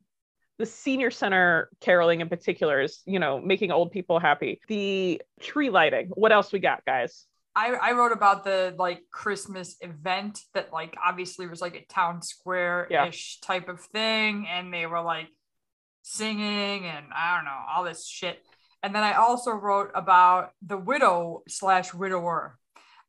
[0.57, 4.61] the senior center caroling in particular is, you know, making old people happy.
[4.67, 6.09] The tree lighting.
[6.13, 7.25] What else we got, guys?
[7.55, 12.21] I, I wrote about the like Christmas event that like obviously was like a town
[12.21, 13.47] square ish yeah.
[13.47, 15.27] type of thing, and they were like
[16.01, 18.39] singing and I don't know all this shit.
[18.83, 22.59] And then I also wrote about the widow slash widower.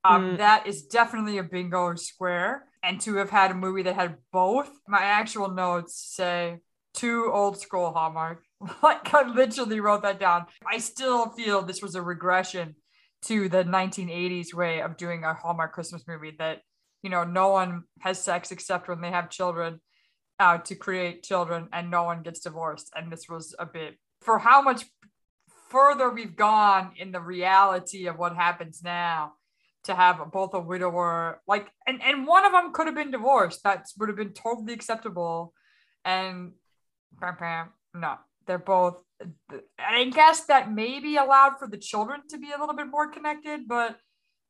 [0.05, 0.39] Um, mm.
[0.39, 2.65] That is definitely a bingo square.
[2.83, 6.59] And to have had a movie that had both, my actual notes say
[6.97, 8.43] too old school Hallmark.
[8.83, 10.47] like I literally wrote that down.
[10.67, 12.75] I still feel this was a regression
[13.27, 16.63] to the 1980s way of doing a Hallmark Christmas movie that,
[17.03, 19.81] you know, no one has sex except when they have children
[20.39, 22.91] uh, to create children and no one gets divorced.
[22.95, 24.85] And this was a bit for how much
[25.69, 29.33] further we've gone in the reality of what happens now
[29.85, 33.63] to have both a widower like and, and one of them could have been divorced
[33.63, 35.53] that would have been totally acceptable
[36.05, 36.53] and
[37.95, 39.03] no they're both
[39.79, 43.67] i guess that maybe allowed for the children to be a little bit more connected
[43.67, 43.99] but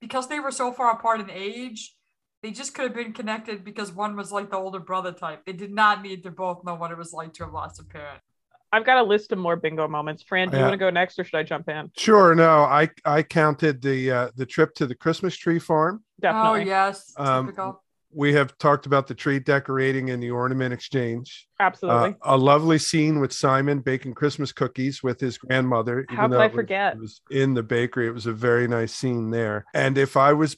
[0.00, 1.94] because they were so far apart in age
[2.42, 5.52] they just could have been connected because one was like the older brother type they
[5.52, 8.20] did not need to both know what it was like to have lost a parent
[8.72, 10.22] I've got a list of more bingo moments.
[10.22, 11.90] Fran, do you want to go next or should I jump in?
[11.96, 12.34] Sure.
[12.34, 16.02] No, I I counted the uh, the trip to the Christmas tree farm.
[16.20, 16.62] Definitely.
[16.62, 17.14] Oh yes.
[17.16, 17.52] Um,
[18.16, 21.46] we have talked about the tree decorating and the ornament exchange.
[21.60, 22.10] Absolutely.
[22.10, 26.06] Uh, a lovely scene with Simon baking Christmas cookies with his grandmother.
[26.08, 26.94] How could I forget?
[26.94, 28.06] It was in the bakery.
[28.06, 29.66] It was a very nice scene there.
[29.74, 30.56] And if I was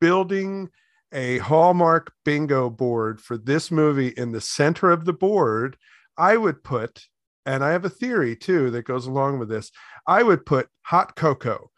[0.00, 0.70] building
[1.12, 5.76] a Hallmark bingo board for this movie in the center of the board,
[6.16, 7.02] I would put
[7.44, 9.70] and I have a theory too that goes along with this.
[10.06, 11.70] I would put hot cocoa.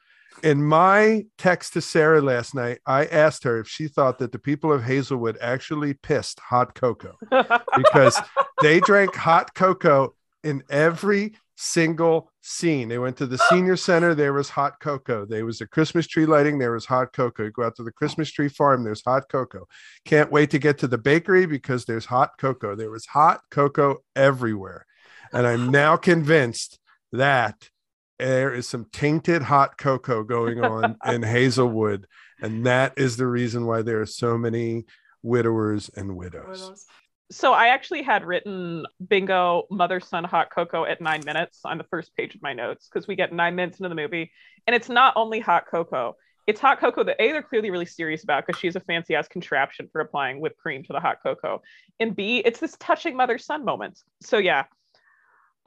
[0.43, 4.41] In my text to Sarah last night, I asked her if she thought that the
[4.41, 7.17] people of Hazelwood actually pissed hot cocoa
[7.77, 8.21] because
[8.61, 12.89] they drank hot cocoa in every single scene.
[12.89, 15.25] They went to the senior center, there was hot cocoa.
[15.25, 17.45] There was a Christmas tree lighting, there was hot cocoa.
[17.45, 19.69] You go out to the Christmas tree farm, there's hot cocoa.
[20.05, 22.75] Can't wait to get to the bakery because there's hot cocoa.
[22.75, 24.87] There was hot cocoa everywhere.
[25.33, 26.81] And I'm now convinced
[27.13, 27.71] that
[28.19, 32.07] there is some tainted hot cocoa going on in Hazelwood.
[32.41, 34.85] And that is the reason why there are so many
[35.23, 36.85] widowers and widows.
[37.31, 41.85] So I actually had written bingo mother son hot cocoa at nine minutes on the
[41.85, 44.31] first page of my notes because we get nine minutes into the movie.
[44.67, 48.25] And it's not only hot cocoa, it's hot cocoa that A, they're clearly really serious
[48.25, 51.63] about because she's a fancy ass contraption for applying whipped cream to the hot cocoa.
[52.01, 54.01] And B, it's this touching mother son moment.
[54.21, 54.65] So yeah,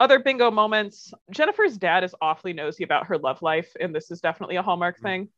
[0.00, 1.12] other bingo moments.
[1.30, 4.96] Jennifer's dad is awfully nosy about her love life and this is definitely a hallmark
[4.96, 5.06] mm-hmm.
[5.06, 5.28] thing.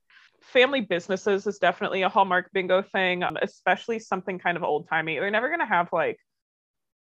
[0.41, 5.19] Family businesses is definitely a hallmark bingo thing um, especially something kind of old timey
[5.19, 6.19] they're never going to have like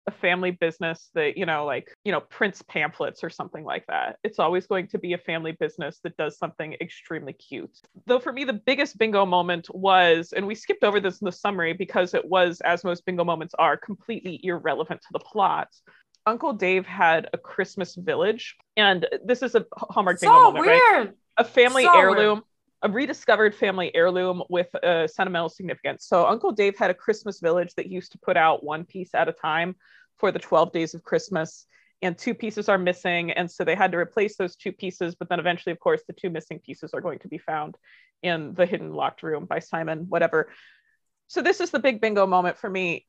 [0.08, 4.18] a family business that you know like you know prints pamphlets or something like that.
[4.24, 7.78] It's always going to be a family business that does something extremely cute.
[8.06, 11.32] Though for me the biggest bingo moment was and we skipped over this in the
[11.32, 15.68] summary because it was as most bingo moments are completely irrelevant to the plot
[16.28, 21.08] Uncle Dave had a Christmas village, and this is a Hallmark so bingo moment, weird.
[21.08, 21.16] right?
[21.38, 22.44] A family so heirloom, weird.
[22.84, 26.06] a rediscovered family heirloom with a sentimental significance.
[26.06, 29.30] So Uncle Dave had a Christmas village that used to put out one piece at
[29.30, 29.76] a time
[30.18, 31.66] for the 12 days of Christmas.
[32.02, 33.32] And two pieces are missing.
[33.32, 35.16] And so they had to replace those two pieces.
[35.16, 37.76] But then eventually, of course, the two missing pieces are going to be found
[38.22, 40.50] in the hidden locked room by Simon, whatever.
[41.28, 43.08] So this is the big bingo moment for me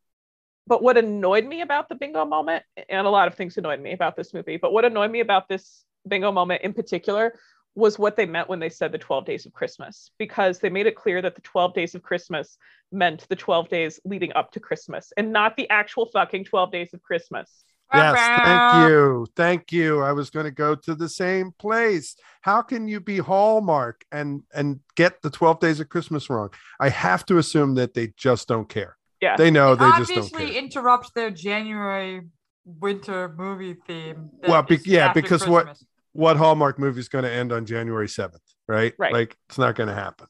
[0.69, 3.93] but what annoyed me about the bingo moment, and a lot of things annoyed me
[3.93, 7.35] about this movie, but what annoyed me about this bingo moment in particular
[7.75, 10.87] was what they meant when they said the 12 days of Christmas, because they made
[10.87, 12.59] it clear that the 12 days of Christmas
[12.93, 16.93] meant the 12 days leading up to Christmas and not the actual fucking 12 days
[16.93, 17.64] of Christmas.
[17.95, 19.27] Yes, thank you.
[19.35, 20.03] Thank you.
[20.03, 22.16] I was going to go to the same place.
[22.43, 26.51] How can you be Hallmark and and get the 12 days of Christmas wrong?
[26.79, 28.97] I have to assume that they just don't care.
[29.21, 29.37] Yeah.
[29.37, 32.23] They know they obviously just don't interrupt their January
[32.64, 34.31] winter movie theme.
[34.47, 35.87] Well, be- yeah, after because what- Christmas.
[36.12, 38.93] What Hallmark movie is going to end on January 7th, right?
[38.99, 39.12] Right.
[39.12, 40.27] Like it's not going to happen.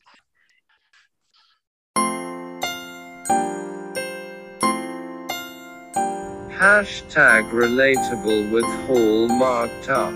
[6.59, 10.13] Hashtag relatable with Hallmarked Up.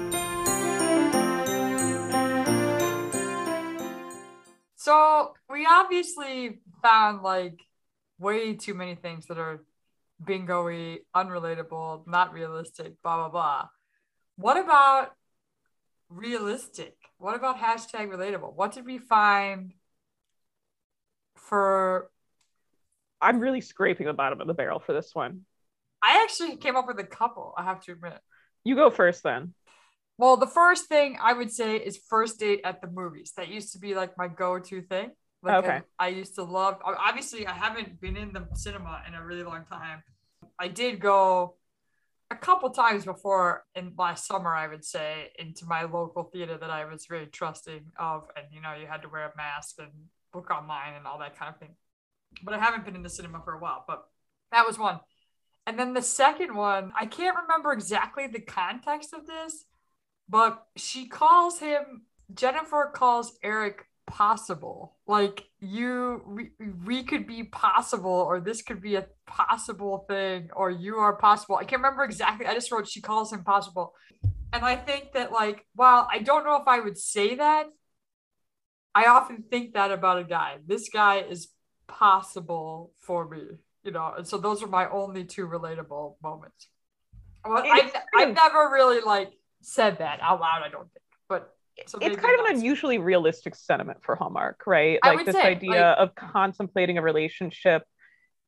[4.75, 7.61] So we obviously found like
[8.23, 9.64] way too many things that are
[10.25, 13.68] bingo-y, unrelatable, not realistic, blah blah blah.
[14.37, 15.11] What about
[16.09, 16.97] realistic?
[17.18, 18.55] What about hashtag relatable?
[18.55, 19.73] What did we find
[21.37, 22.11] for
[23.20, 25.43] I'm really scraping the bottom of the barrel for this one.
[26.03, 28.18] I actually came up with a couple, I have to admit.
[28.64, 29.55] You go first then.
[30.18, 33.33] Well, the first thing I would say is first date at the movies.
[33.37, 35.12] That used to be like my go-to thing.
[35.43, 35.80] Like Okay.
[35.99, 36.78] I, I used to love.
[36.84, 40.03] Obviously, I haven't been in the cinema in a really long time.
[40.59, 41.57] I did go
[42.30, 44.55] a couple times before in last summer.
[44.55, 48.61] I would say into my local theater that I was very trusting of, and you
[48.61, 49.90] know, you had to wear a mask and
[50.32, 51.74] book online and all that kind of thing.
[52.43, 53.84] But I haven't been in the cinema for a while.
[53.86, 54.05] But
[54.53, 55.01] that was one.
[55.66, 59.64] And then the second one, I can't remember exactly the context of this,
[60.28, 62.03] but she calls him
[62.34, 64.96] Jennifer calls Eric possible.
[65.07, 66.50] Like you we,
[66.84, 71.57] we could be possible or this could be a possible thing or you are possible.
[71.57, 72.46] I can't remember exactly.
[72.46, 73.94] I just wrote she calls him possible.
[74.53, 77.66] And I think that like while I don't know if I would say that,
[78.94, 80.59] I often think that about a guy.
[80.66, 81.48] This guy is
[81.86, 83.42] possible for me,
[83.84, 84.12] you know.
[84.16, 86.68] And so those are my only two relatable moments.
[87.44, 89.32] Well, I've, I've never really like
[89.62, 90.62] said that out loud.
[90.64, 91.55] I don't think, but
[91.87, 94.99] so it's kind of an unusually realistic sentiment for Hallmark, right?
[95.05, 97.83] Like this say, idea like- of contemplating a relationship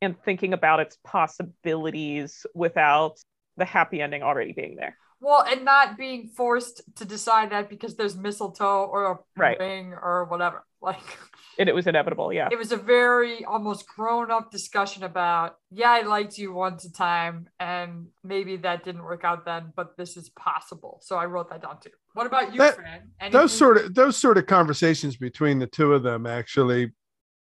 [0.03, 3.19] and thinking about its possibilities without
[3.57, 4.97] the happy ending already being there.
[5.21, 9.59] Well, and not being forced to decide that because there's mistletoe or a Right.
[9.59, 10.65] ring or whatever.
[10.83, 11.19] Like
[11.59, 12.49] And it was inevitable, yeah.
[12.51, 16.93] it was a very almost grown up discussion about, yeah, I liked you once a
[16.93, 21.01] time, and maybe that didn't work out then, but this is possible.
[21.03, 21.91] So I wrote that down too.
[22.15, 23.03] What about you, That- Fran?
[23.31, 26.93] those sort of those sort of conversations between the two of them actually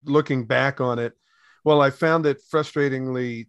[0.05, 1.13] looking back on it
[1.65, 3.49] well i found it frustratingly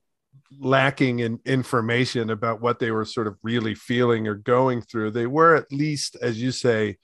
[0.60, 5.28] lacking in information about what they were sort of really feeling or going through they
[5.28, 6.98] were at least as you say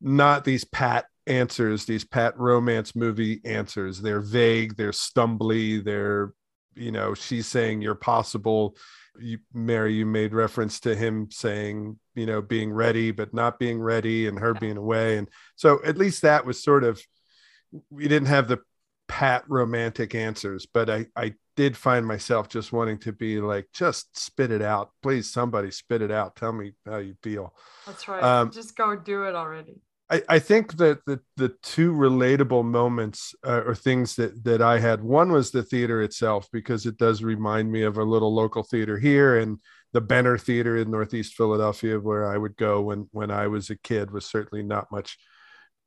[0.00, 4.00] not these pat answers these pat romance movie answers.
[4.00, 6.32] They're vague they're stumbly they're
[6.74, 8.76] you know she's saying you're possible.
[9.18, 13.80] You mary you made reference to him saying you know being ready but not being
[13.80, 15.18] ready and her being away.
[15.18, 17.00] And so at least that was sort of
[17.90, 18.58] we didn't have the
[19.08, 24.16] pat romantic answers but i i did find myself just wanting to be like just
[24.16, 24.90] spit it out.
[25.02, 26.36] Please somebody spit it out.
[26.36, 27.54] Tell me how you feel.
[27.86, 28.22] That's right.
[28.22, 29.80] um, Just go do it already.
[30.08, 34.78] I, I think that the the two relatable moments uh, or things that that I
[34.78, 38.62] had one was the theater itself because it does remind me of a little local
[38.62, 39.58] theater here and
[39.92, 43.76] the Benner Theater in Northeast Philadelphia where I would go when when I was a
[43.76, 45.18] kid was certainly not much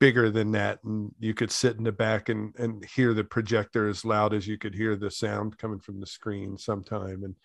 [0.02, 3.88] bigger than that and you could sit in the back and and hear the projector
[3.88, 7.36] as loud as you could hear the sound coming from the screen sometime and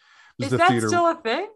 [0.41, 1.49] Is the that theater still a thing?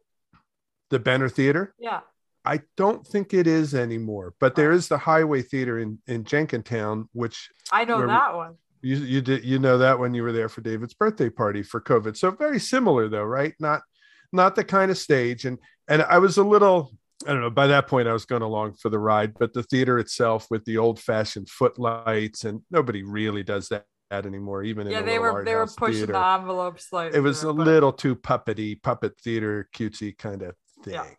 [0.91, 2.01] the Benner Theater Yeah.
[2.45, 7.09] I don't think it is anymore, but there is the Hiway Theater in in Jenkintown,
[7.13, 8.57] which I know that one.
[8.81, 11.81] you you did you know that when you were there for David's birthday party for
[11.81, 12.17] COVID.
[12.17, 13.55] So very similar though, right?
[13.61, 13.83] Not
[14.33, 15.59] not the kind of stage, and
[15.89, 16.93] and I was a little
[17.27, 17.51] I don't know.
[17.51, 20.65] By that point, I was going along for the ride, but the theater itself with
[20.65, 24.63] the old fashioned footlights, and nobody really does that, anymore.
[24.63, 26.13] Even Yeah, they were they were pushing theater.
[26.13, 27.19] the envelope slightly.
[27.19, 31.11] it was there, a but- little too puppety puppet theater cutesy kind of thing Yeah.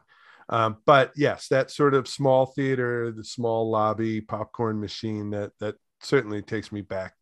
[0.50, 5.76] Um, but yes that sort of small theater the small lobby popcorn machine that that
[6.02, 7.14] certainly takes me back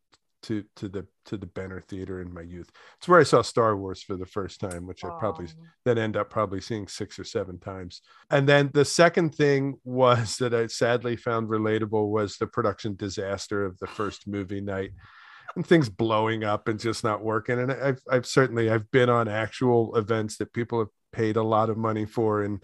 [0.42, 3.76] to to the to the benner theater in my youth it's where i saw star
[3.76, 5.48] wars for the first time which i probably
[5.84, 8.02] then end up probably seeing six or seven times.
[8.30, 13.64] And then the second thing was that I sadly found relatable was the production disaster
[13.64, 14.90] of the first movie night
[15.56, 17.58] and things blowing up and just not working.
[17.58, 21.70] And I've, I've certainly, I've been on actual events that people have paid a lot
[21.70, 22.62] of money for and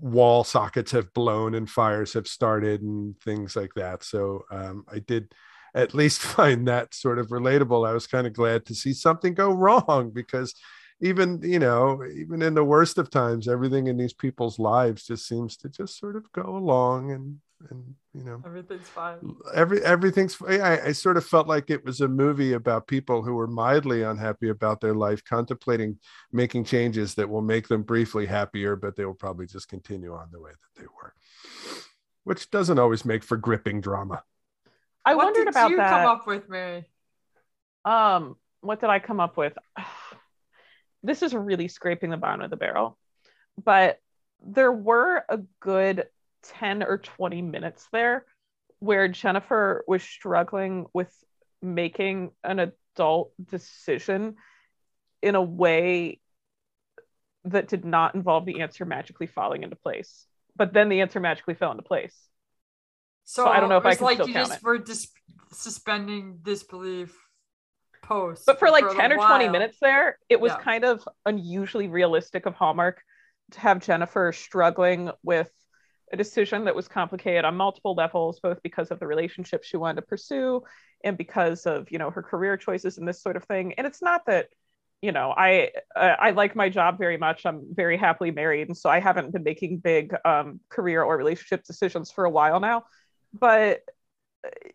[0.00, 4.04] wall sockets have blown and fires have started and things like that.
[4.04, 5.32] So um, I did
[5.74, 7.88] at least find that sort of relatable.
[7.88, 10.54] I was kind of glad to see something go wrong because
[11.00, 15.26] even you know even in the worst of times everything in these people's lives just
[15.26, 17.38] seems to just sort of go along and
[17.70, 19.18] and you know everything's fine.
[19.54, 23.34] every everything's I, I sort of felt like it was a movie about people who
[23.34, 25.98] were mildly unhappy about their life contemplating
[26.32, 30.28] making changes that will make them briefly happier but they will probably just continue on
[30.32, 31.14] the way that they were
[32.24, 34.22] which doesn't always make for gripping drama
[35.04, 35.90] I what wondered did about you that.
[35.90, 36.86] come up with, Mary?
[37.84, 39.52] Um, what did I come up with?
[41.06, 42.96] This is really scraping the bottom of the barrel,
[43.62, 43.98] but
[44.42, 46.06] there were a good
[46.44, 48.24] 10 or 20 minutes there
[48.80, 51.12] where Jennifer was struggling with
[51.62, 54.34] making an adult decision
[55.22, 56.20] in a way
[57.44, 60.26] that did not involve the answer magically falling into place.
[60.56, 62.14] But then the answer magically fell into place.
[63.24, 64.64] So, I don't know if I it's can like still you count just it.
[64.64, 65.10] were dis-
[65.52, 67.16] suspending disbelief
[68.02, 68.44] post.
[68.44, 70.58] but for like a 10 or little 20 minutes there it was Yeah.
[70.60, 73.00] kind of unusually realistic of hallmark
[73.52, 75.50] to have jennifer struggling with
[76.14, 80.00] a decision that was complicated on multiple levels both because of the relationship she wanted
[80.00, 80.62] to pursue
[81.02, 83.74] and because of you know her career choices and this sort of thing.
[83.74, 84.46] And it's not that
[85.02, 87.44] you know i uh, i like my job very much.
[87.44, 88.68] I'm very happily married.
[88.68, 92.60] And so i haven't been making big um, career or relationship decisions for a while
[92.60, 92.84] now.
[93.32, 93.82] But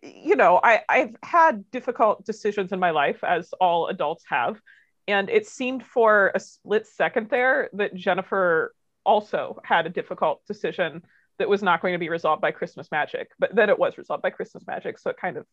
[0.01, 4.59] you know I, i've had difficult decisions in my life as all adults have.
[5.07, 8.73] And it seemed for a split second there that jennifer
[9.05, 11.03] also had a difficult decision
[11.39, 14.21] that was not going to be resolved by christmas magic but then it was resolved
[14.21, 15.45] by christmas magic so it kind of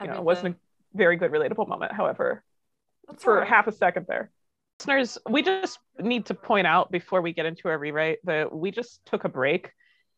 [0.00, 0.58] you know wasn't a
[0.96, 2.44] very good relatable moment however
[3.08, 3.48] That's for alright.
[3.48, 4.30] half a second there.
[4.80, 8.72] Listeners, we just need to point out before we get into our rewrite that we
[8.72, 9.70] just took a break.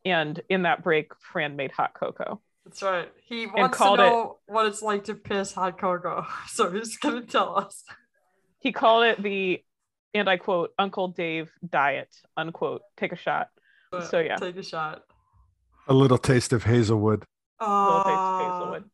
[0.07, 2.41] And in that break, Fran made hot cocoa.
[2.65, 3.11] That's right.
[3.25, 6.27] He wants to called it- know what it's like to piss hot cocoa.
[6.49, 7.85] So he's gonna tell us.
[8.59, 9.63] He called it the,
[10.15, 12.83] and I quote, Uncle Dave diet, unquote.
[12.97, 13.49] Take a shot.
[14.01, 14.37] But So, yeah.
[14.37, 15.03] take a shot.
[15.89, 17.25] A little taste of Hazelwood.
[17.61, 18.85] Little taste of Uh, hazelwood.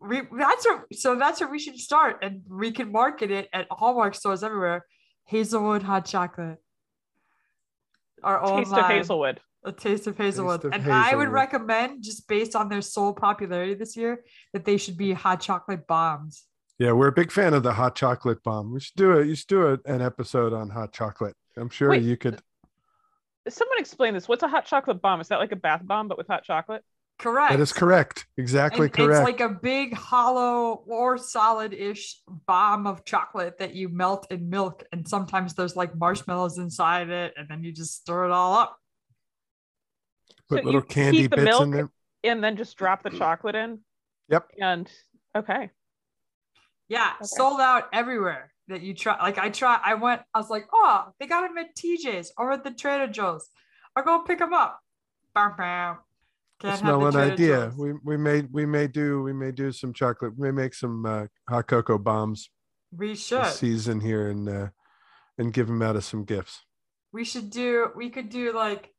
[0.00, 3.66] we that's what so that's where we should start and we can market it at
[3.70, 4.84] hallmark stores everywhere
[5.24, 6.58] hazelwood hot chocolate
[8.22, 9.40] our own Taste of hazelwood.
[9.64, 13.74] a taste of hazelwood of and i would recommend just based on their sole popularity
[13.74, 16.44] this year that they should be hot chocolate bombs
[16.78, 18.72] Yeah, we're a big fan of the hot chocolate bomb.
[18.74, 19.28] We should do it.
[19.28, 21.36] You should do a, an episode on hot chocolate.
[21.56, 22.02] I'm sure Wait.
[22.02, 22.40] you could.
[23.48, 24.28] Someone explain this.
[24.28, 25.20] What's a hot chocolate bomb?
[25.20, 26.82] Is that like a bath bomb, but with hot chocolate?
[27.18, 28.26] correct That is correct.
[28.36, 29.28] Exactly And correct.
[29.28, 34.84] It's like a big hollow or solid-ish bomb of chocolate that you melt in milk,
[34.92, 38.78] and sometimes there's like marshmallows inside it, and then you just stir it all up.
[40.48, 41.92] Put so little you candy heat the bits in milk
[42.24, 42.32] there.
[42.32, 43.80] And then just drop the chocolate in.
[44.30, 44.48] Yep.
[44.58, 44.90] And
[45.36, 45.70] okay.
[46.88, 47.26] Yeah, Okay.
[47.26, 49.20] sold out everywhere that you try.
[49.20, 52.52] Like I try, I went, I was like, oh, they got them at TJ's or
[52.52, 53.48] at the Trader Joe's.
[53.96, 54.80] I'll go pick them up.
[55.34, 55.96] Bam, bam.
[56.60, 57.66] Can't smell have an idea.
[57.66, 57.76] Joe's.
[57.76, 60.34] We we may we may do we may do some chocolate.
[60.36, 62.50] We may make some uh, hot cocoa bombs
[62.96, 63.46] We should.
[63.46, 64.68] season here and uh,
[65.38, 66.62] and give them out as some gifts.
[67.12, 67.88] We should do.
[67.94, 68.92] We could do like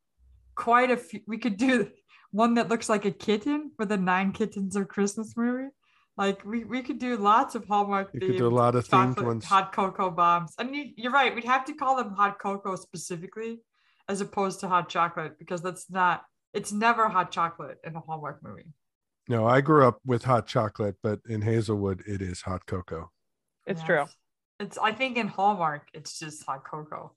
[0.55, 1.21] quite a few.
[1.27, 1.89] We could do
[2.31, 5.69] one that looks like a kitten for the Nine Kittens of Christmas movie.
[6.17, 8.11] Like we, we could do lots of Hallmark.
[8.13, 9.43] You could do a lot of themed ones.
[9.45, 10.53] Hot cocoa bombs.
[10.57, 11.35] I mean, you're right.
[11.35, 13.59] We'd have to call them hot cocoa specifically,
[14.07, 16.23] as opposed to hot chocolate, because that's not.
[16.53, 18.71] It's never hot chocolate in a Hallmark movie.
[19.27, 23.11] No, I grew up with hot chocolate, but in Hazelwood it is hot cocoa.
[23.67, 23.87] It's Yes.
[23.87, 24.05] true.
[24.61, 24.77] It's.
[24.77, 27.11] I think in Hallmark it's just hot cocoa,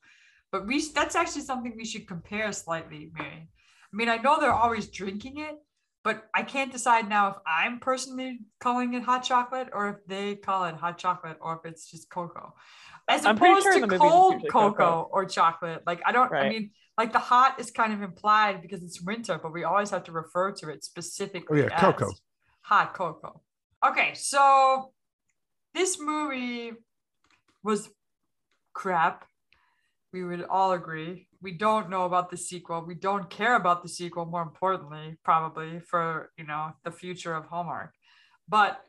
[0.51, 0.84] but we.
[0.88, 3.49] That's actually something we should compare slightly, Mary.
[3.92, 5.55] I mean, I know they're always drinking it,
[6.05, 10.36] but I can't decide now if I'm personally calling it hot chocolate or if they
[10.36, 12.55] call it hot chocolate or if it's just cocoa.
[13.09, 15.09] As I'm opposed sure to the movies it's cold cocoa, cocoa.
[15.12, 15.82] or chocolate.
[15.86, 19.38] Like I don't I mean like the hot is kind of implied because it's winter,
[19.42, 22.12] but we always have to refer to it oh, specifically Oh, yeah, cocoa.
[22.62, 23.40] hot cocoa.
[23.86, 24.92] Okay, so
[25.74, 26.72] this movie
[27.62, 27.88] was
[28.72, 29.24] crap.
[30.12, 31.28] We would all agree.
[31.41, 32.84] We don't know about the sequel.
[32.84, 37.47] We don't care about the sequel, more importantly, probably for you know the future of
[37.47, 37.95] Hallmark.
[38.49, 38.80] But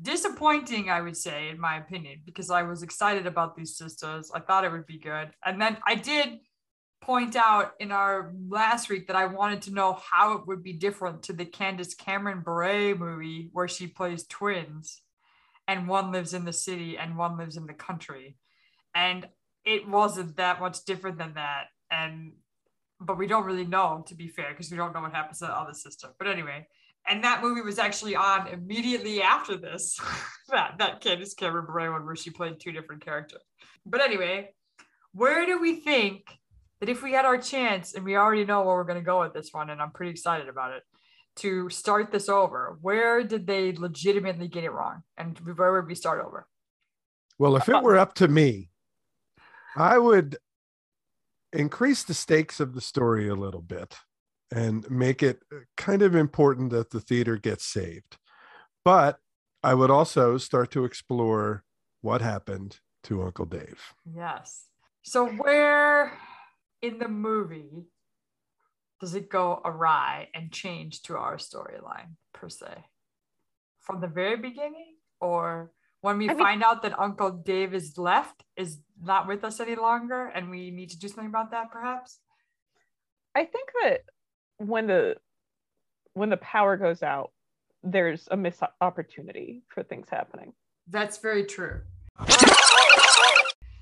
[0.00, 4.30] disappointing, I would say, in my opinion, because I was excited about these sisters.
[4.34, 5.30] I thought it would be good.
[5.44, 6.40] And then I did
[7.00, 10.72] point out in our last week that I wanted to know how it would be
[10.72, 15.02] different to the Candace Cameron Bure movie where she plays twins
[15.66, 18.36] and one lives in the city and one lives in the country.
[18.94, 19.26] And
[19.64, 21.66] it wasn't that much different than that.
[21.90, 22.32] And
[23.00, 25.46] but we don't really know to be fair because we don't know what happens to
[25.46, 26.08] the other sister.
[26.18, 26.66] But anyway,
[27.08, 29.98] and that movie was actually on immediately after this,
[30.48, 33.42] that that Candace Cameron Bure one where she played two different characters.
[33.84, 34.50] But anyway,
[35.12, 36.24] where do we think
[36.80, 39.20] that if we had our chance and we already know where we're going to go
[39.20, 40.82] with this one, and I'm pretty excited about it,
[41.36, 45.94] to start this over, where did they legitimately get it wrong, and where would we
[45.94, 46.46] start over?
[47.38, 48.68] Well, if it were up to me,
[49.76, 50.36] I would
[51.52, 53.96] increase the stakes of the story a little bit
[54.50, 55.42] and make it
[55.76, 58.18] kind of important that the theater gets saved.
[58.84, 59.18] But
[59.62, 61.64] I would also start to explore
[62.00, 63.80] what happened to Uncle Dave.
[64.14, 64.66] Yes.
[65.02, 66.12] So where
[66.80, 67.86] in the movie
[69.00, 72.84] does it go awry and change to our storyline per se?
[73.80, 77.96] From the very beginning or when we I mean- find out that Uncle Dave is
[77.96, 81.70] left, is not with us any longer, and we need to do something about that
[81.70, 82.20] perhaps?
[83.34, 84.02] I think that
[84.58, 85.16] when the
[86.12, 87.32] when the power goes out,
[87.82, 90.52] there's a missed opportunity for things happening.
[90.86, 91.80] That's very true.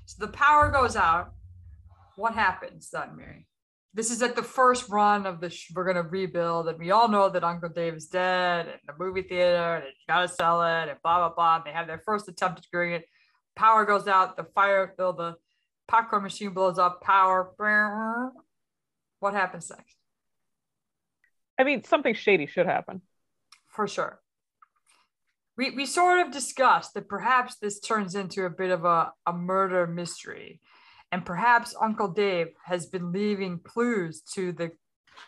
[0.05, 1.33] So the power goes out.
[2.15, 3.47] What happens then, Mary?
[3.93, 5.49] This is at the first run of the.
[5.49, 8.93] Sh- we're gonna rebuild, and we all know that Uncle Dave is dead, and the
[8.97, 11.55] movie theater, and you gotta sell it, and blah blah blah.
[11.57, 13.05] And they have their first attempt at doing it.
[13.55, 14.37] Power goes out.
[14.37, 15.35] The fire, the, the
[15.89, 17.01] popcorn machine blows up.
[17.01, 17.51] Power.
[19.19, 19.95] What happens next?
[21.59, 23.01] I mean, something shady should happen.
[23.67, 24.19] For sure.
[25.57, 29.33] We, we sort of discussed that perhaps this turns into a bit of a, a
[29.33, 30.61] murder mystery
[31.11, 34.71] and perhaps uncle dave has been leaving clues to the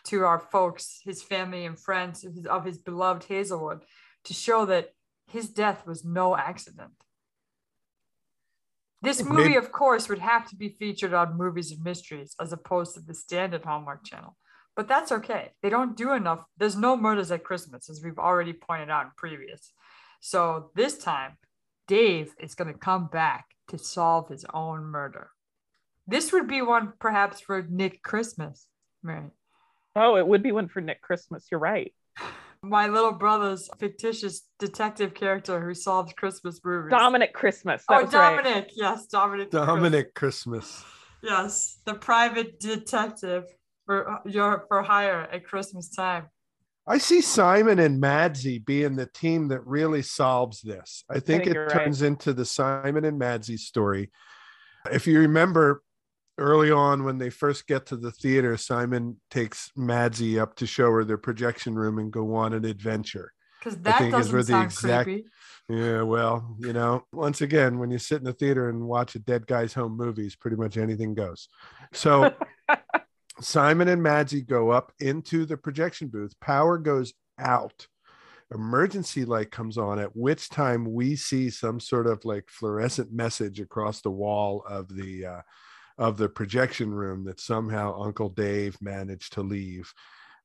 [0.04, 3.84] to our folks his family and friends of his, of his beloved hazelwood
[4.24, 4.90] to show that
[5.30, 6.92] his death was no accident.
[9.02, 12.52] This movie Maybe- of course would have to be featured on movies and mysteries as
[12.52, 14.36] opposed to the standard hallmark channel.
[14.76, 15.52] But that's okay.
[15.62, 16.44] They don't do enough.
[16.56, 19.72] There's no murders at christmas as we've already pointed out in previous.
[20.20, 21.36] So this time
[21.86, 25.30] dave is going to come back to solve his own murder
[26.06, 28.66] this would be one perhaps for Nick Christmas.
[29.02, 29.30] Right.
[29.96, 31.46] Oh, it would be one for Nick Christmas.
[31.50, 31.92] You're right.
[32.62, 36.90] My little brother's fictitious detective character who solves Christmas movies.
[36.90, 37.84] Dominic Christmas.
[37.88, 38.36] That oh, was right.
[38.42, 38.70] Dominic.
[38.74, 39.50] Yes, Dominic.
[39.50, 40.82] Dominic Christmas.
[41.22, 43.44] Yes, the private detective
[43.86, 46.28] for your for hire at Christmas time.
[46.86, 51.04] I see Simon and Madsy being the team that really solves this.
[51.08, 51.72] I think, think it you're right.
[51.72, 54.10] turns into the Simon and Madsy story.
[54.92, 55.82] If you remember
[56.38, 60.90] early on when they first get to the theater, Simon takes Madsy up to show
[60.90, 63.32] her their projection room and go on an adventure.
[63.58, 65.28] Because that think is doesn't where the sound exact- creepy.
[65.68, 69.18] Yeah, well, you know, once again, when you sit in the theater and watch a
[69.18, 71.48] dead guy's home movies, pretty much anything goes.
[71.94, 72.34] So
[73.40, 76.38] Simon and Madsy go up into the projection booth.
[76.40, 77.86] Power goes out.
[78.52, 83.58] Emergency light comes on, at which time we see some sort of like fluorescent message
[83.58, 85.40] across the wall of the uh,
[85.98, 89.92] of the projection room that somehow Uncle Dave managed to leave.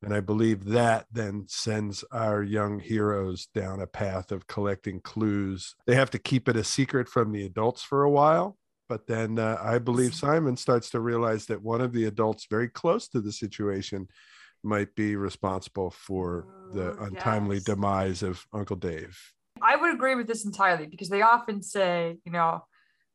[0.02, 5.76] And I believe that then sends our young heroes down a path of collecting clues.
[5.88, 8.58] They have to keep it a secret from the adults for a while.
[8.88, 12.70] But then uh, I believe Simon starts to realize that one of the adults very
[12.70, 14.08] close to the situation
[14.64, 17.66] might be responsible for the Oh, untimely yes.
[17.66, 19.20] demise of Uncle Dave.
[19.62, 22.64] I would agree with this entirely because they often say, you know,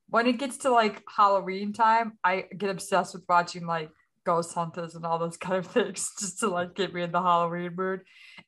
[0.09, 3.91] when it gets to like Halloween time, I get obsessed with watching like
[4.25, 7.23] ghost hunters and all those kind of things just to like get me in the
[7.23, 8.01] Halloween mood.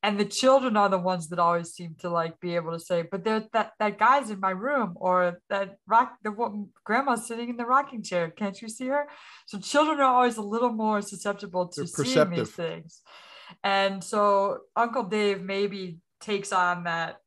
[0.02, 3.02] And the children are the ones that always seem to like be able to say,
[3.10, 7.56] but there that that guy's in my room or that rock the grandma's sitting in
[7.56, 8.30] the rocking chair.
[8.30, 9.08] Can't you see her?
[9.46, 13.02] So children are always a little more susceptible to seeing these things.
[13.62, 17.20] And so Uncle Dave maybe takes on that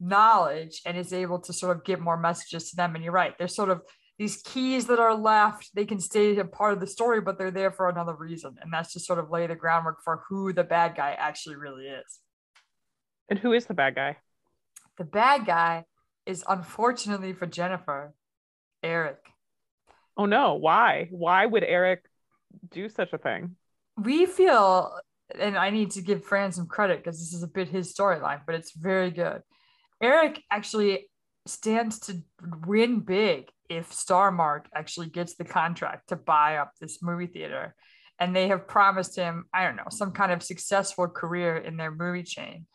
[0.00, 2.94] knowledge and is able to sort of give more messages to them.
[2.94, 3.82] And you're right, there's sort of
[4.18, 7.50] these keys that are left, they can stay a part of the story, but they're
[7.50, 8.56] there for another reason.
[8.62, 11.84] And that's to sort of lay the groundwork for who the bad guy actually really
[11.84, 12.20] is.
[13.28, 14.16] And who is the bad guy?
[14.96, 15.84] The bad guy
[16.24, 18.14] is unfortunately for Jennifer,
[18.82, 19.18] Eric.
[20.16, 21.08] Oh no, why?
[21.10, 22.02] Why would Eric
[22.70, 23.56] do such a thing?
[24.02, 24.98] We feel,
[25.38, 28.40] and I need to give Fran some credit because this is a bit his storyline,
[28.46, 29.42] but it's very good.
[30.02, 31.08] Eric actually
[31.46, 32.22] stands to
[32.66, 37.74] win big if Starmark actually gets the contract to buy up this movie theater.
[38.18, 41.90] And they have promised him, I don't know, some kind of successful career in their
[41.90, 42.66] movie chain.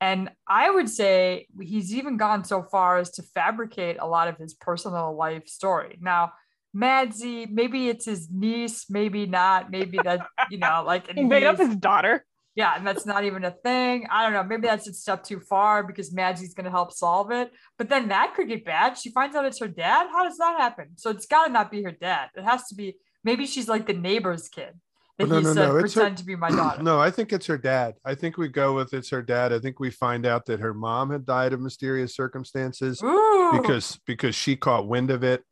[0.00, 4.36] And I would say he's even gone so far as to fabricate a lot of
[4.36, 5.98] his personal life story.
[6.00, 6.32] Now,
[6.76, 11.58] Madsy, maybe it's his niece, maybe not, maybe that, you know, like He made up
[11.58, 12.24] his daughter.
[12.54, 14.06] Yeah, and that's not even a thing.
[14.10, 14.44] I don't know.
[14.44, 17.50] Maybe that's a step too far because Madsy's going to help solve it.
[17.78, 18.96] But then that could get bad.
[18.96, 20.08] She finds out it's her dad.
[20.12, 20.90] How does that happen?
[20.96, 22.28] So it's got to not be her dad.
[22.36, 22.96] It has to be.
[23.24, 24.74] Maybe she's like the neighbor's kid
[25.18, 26.82] that No, he no, said no, it's her- to be my daughter.
[26.82, 27.94] No, I think it's her dad.
[28.04, 29.52] I think we go with it's her dad.
[29.52, 33.98] I think we find out that her mom had died of mysterious circumstances Ooh, because
[34.06, 35.42] because she caught wind of it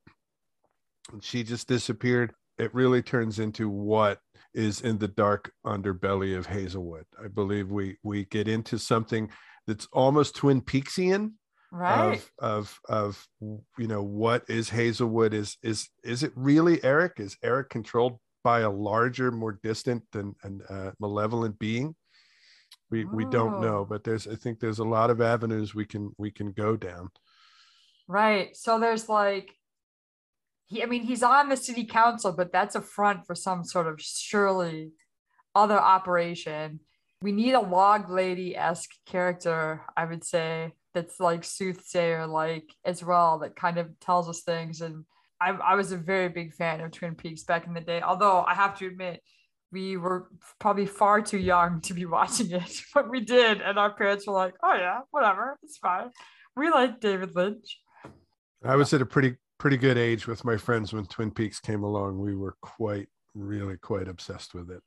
[1.12, 2.32] and she just disappeared.
[2.58, 4.18] It really turns into what
[4.54, 7.04] is in the dark underbelly of Hazelwood.
[7.22, 9.30] I believe we we get into something
[9.66, 11.32] that's almost Twin Peaksian
[11.70, 12.20] right.
[12.38, 17.14] of of of you know what is Hazelwood is is is it really Eric?
[17.18, 21.94] Is Eric controlled by a larger, more distant and and uh, malevolent being?
[22.90, 23.86] We we don't know, Oh.
[23.88, 27.08] but there's I think there's a lot of avenues we can we can go down.
[28.08, 28.54] Right.
[28.56, 29.54] So there's like,
[30.72, 33.86] he, I mean, he's on the city council, but that's a front for some sort
[33.86, 34.92] of surely
[35.54, 36.80] other operation.
[37.20, 43.04] We need a log lady esque character, I would say, that's like soothsayer like as
[43.04, 44.80] well that kind of tells us things.
[44.80, 45.04] And
[45.42, 48.44] I, I was a very big fan of twin peaks back in the day although
[48.46, 49.20] i have to admit
[49.72, 50.28] we were
[50.60, 54.34] probably far too young to be watching it but we did and our parents were
[54.34, 56.10] like oh yeah whatever it's fine.
[56.54, 57.80] We like david lynch.
[58.64, 61.84] I was at a pretty pretty good age with my friends when Twin Peaks came
[61.84, 62.18] along.
[62.18, 64.82] We were quite really quite obsessed with it.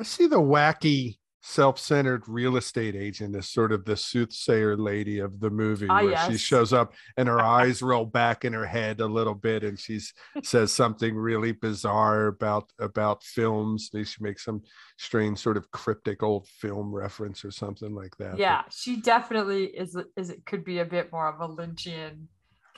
[0.00, 5.38] I see the wacky self-centered real estate agent as sort of the soothsayer lady of
[5.38, 9.00] the movie Ah, where she shows up and her eyes roll back in her head
[9.00, 10.00] a little bit and she
[10.42, 14.60] says something really bizarre about about films she makes some
[14.98, 19.64] strange sort of cryptic old film reference or something like that But- yeah she definitely
[19.66, 22.26] is is it could be a bit more of a lynchian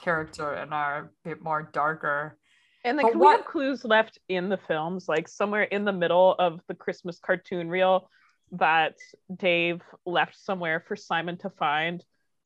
[0.03, 2.37] character and are a bit more darker
[2.83, 5.93] And then But can we have clues left in the films, like somewhere in the
[5.93, 8.09] middle of the Christmas cartoon reel
[8.51, 8.95] that
[9.33, 12.03] Dave left somewhere for Simon to find?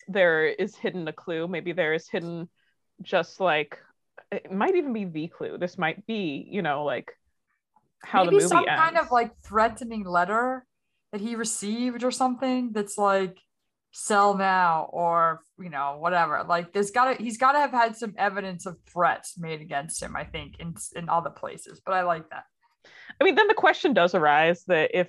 [0.08, 1.48] There is hidden a clue.
[1.48, 2.50] Maybe there is hidden
[3.02, 3.80] just like
[4.32, 5.58] it might even be the clue.
[5.58, 7.12] This might be, you know, like
[8.04, 8.82] how maybe the movie some ends.
[8.82, 10.66] kind of like threatening letter
[11.12, 13.38] that he received or something that's like
[14.00, 16.44] sell now or you know whatever.
[16.48, 20.24] Like there's gotta he's gotta have had some evidence of threats made against him i
[20.24, 22.44] think in in other places but i like that.
[23.20, 25.08] I mean, then the question does arise that if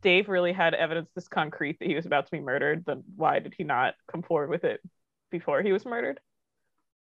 [0.00, 3.38] Dave really had evidence this concrete that he was about to be murdered, then why
[3.38, 4.80] did he not come forward with it
[5.30, 6.18] before he was murdered?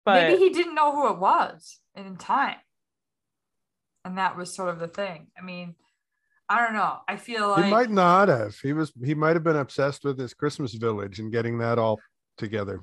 [0.03, 2.57] But maybe he didn't know who it was in time.
[4.03, 5.27] And that was sort of the thing.
[5.37, 5.75] I mean
[6.49, 9.43] i don't know i feel like he might not have he was he might have
[9.43, 11.99] been obsessed with his christmas village and getting that all
[12.37, 12.81] together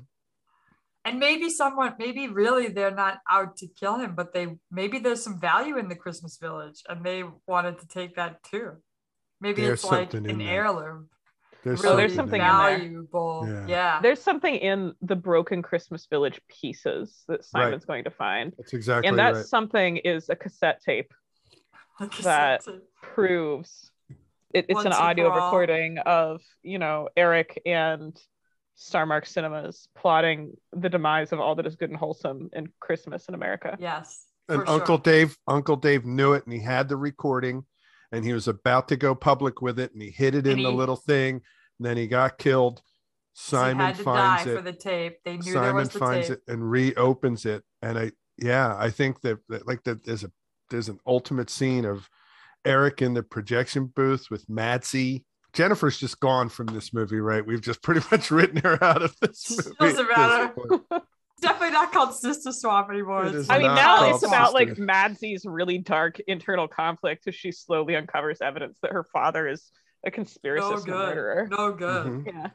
[1.05, 5.23] and maybe someone maybe really they're not out to kill him but they maybe there's
[5.23, 8.73] some value in the christmas village and they wanted to take that too
[9.41, 10.49] maybe There's it's like an there.
[10.49, 11.09] heirloom
[11.65, 12.69] there's Oh, really there's something in there.
[12.71, 12.79] there.
[12.79, 13.67] valuable Yeah.
[13.67, 18.53] yeah, there's something in the broken Christmas Village pieces that Simon's going to find.
[18.57, 21.13] that's exactly and that right something is a cassette tape
[22.01, 23.91] Like I that- said, proves
[24.53, 28.19] it, it's an Once and audio recording of you know Eric and
[28.79, 33.35] Starmark Cinemas plotting the demise of all that is good and wholesome in Christmas in
[33.35, 33.77] America.
[33.81, 37.65] yes and for uncle dave uncle dave knew it and he had the recording
[38.13, 40.65] and he was about to go public with it and he hid it in And
[40.65, 41.41] the little thing.
[41.79, 42.81] And then he got killed.
[43.35, 44.57] simon had to finds die it.
[44.57, 45.19] for the tape.
[45.25, 46.39] They knew there simon was the finds tape.
[46.47, 47.65] it and reopens it.
[47.83, 50.31] And i yeah i think that, that like that there's a
[50.71, 52.09] there's an ultimate scene of
[52.65, 57.61] eric in the projection booth with madsy jennifer's just gone from this movie right we've
[57.61, 60.55] just pretty much written her out of this movie Doesn't matter.
[61.43, 64.85] definitely not called sister swap anymore It I mean, now called it's about like sister.
[64.85, 69.71] Madsy's really dark internal conflict as she slowly uncovers evidence that her father is
[70.05, 71.49] a conspiracist no good murderer.
[71.51, 72.27] no good Mhm.
[72.27, 72.51] Yeah.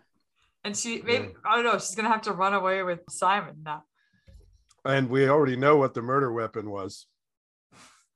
[0.63, 3.83] and she maybe i don't know she's gonna have to run away with simon now
[4.83, 7.05] and we already know what the murder weapon was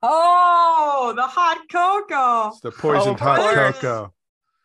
[0.08, 3.56] oh the hot cocoa it's the poisoned of hot course.
[3.80, 4.14] cocoa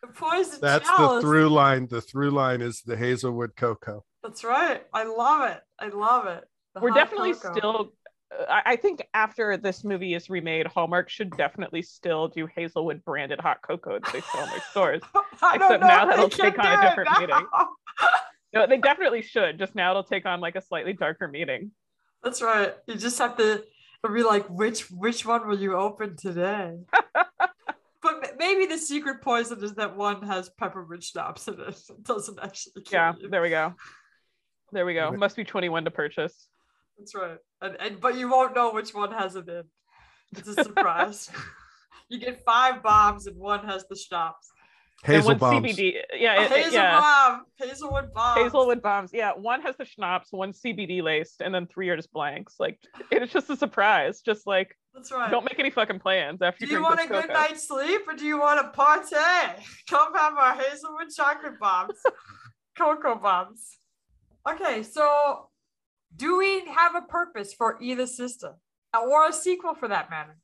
[0.01, 1.15] the poison that's chalice.
[1.23, 4.83] the through line the through line is the hazelwood cocoa That's right.
[4.93, 5.61] I love it.
[5.79, 6.43] I love it.
[6.75, 7.53] The We're definitely cocoa.
[7.57, 7.93] still.
[8.31, 13.03] Uh, I I think after this movie is remade, Hallmark should definitely still do Hazelwood
[13.03, 15.01] branded hot cocoa that they sell in their stores.
[15.41, 17.09] I don't except know now if that'll they can take on a do it different
[17.19, 17.45] meaning.
[18.53, 19.57] No, they definitely should.
[19.57, 21.71] Just now it'll take on like a slightly darker meaning.
[22.21, 22.75] That's right.
[22.85, 23.63] You just have to
[24.09, 26.79] be like, which which one will you open today?
[28.01, 31.79] but maybe the secret poison is that one has peppermint schnapps in it.
[31.89, 33.29] It doesn't actually kill Yeah, you.
[33.29, 33.75] there we go.
[34.71, 35.11] There we go.
[35.11, 36.47] Must be 21 to purchase.
[36.97, 37.37] That's right.
[37.61, 39.63] And, and but you won't know which one has it in.
[40.35, 41.29] It's a surprise.
[42.09, 44.49] you get five bombs and one has the schnapps.
[45.03, 45.93] Hazel and one bombs CBD.
[46.13, 46.99] Yeah, it- it- Hazel yeah.
[46.99, 48.37] bomb, Hazelwood bomb.
[48.43, 49.11] Hazelwood bombs.
[49.13, 52.55] Yeah, one has the schnapps, one CBD laced, and then three are just blanks.
[52.59, 52.79] Like
[53.11, 54.21] it's just a surprise.
[54.21, 55.31] Just like That's right.
[55.31, 57.33] don't make any fucking plans after Do you you want a this good cocoa.
[57.33, 59.15] night's sleep or do you want a party?
[59.89, 61.95] Come have our hazelwood chocolate bombs,
[62.77, 63.77] cocoa bombs.
[64.49, 65.49] Okay, so
[66.15, 68.53] do we have a purpose for either system,
[68.93, 70.37] or a sequel for that matter?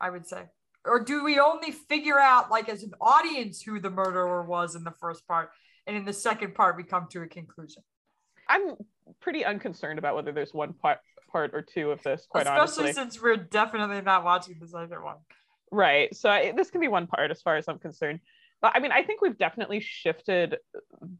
[0.00, 0.44] I would say.
[0.84, 4.84] Or do we only figure out, like, as an audience, who the murderer was in
[4.84, 5.50] the first part,
[5.86, 7.82] and in the second part, we come to a conclusion?
[8.48, 8.76] I'm
[9.20, 10.98] pretty unconcerned about whether there's one part,
[11.32, 12.26] part or two of this.
[12.28, 15.16] Quite Especially honestly, since we're definitely not watching the second one.
[15.70, 16.14] right?
[16.14, 18.20] So I, this can be one part as far as I'm concerned.
[18.62, 20.56] But I mean, I think we've definitely shifted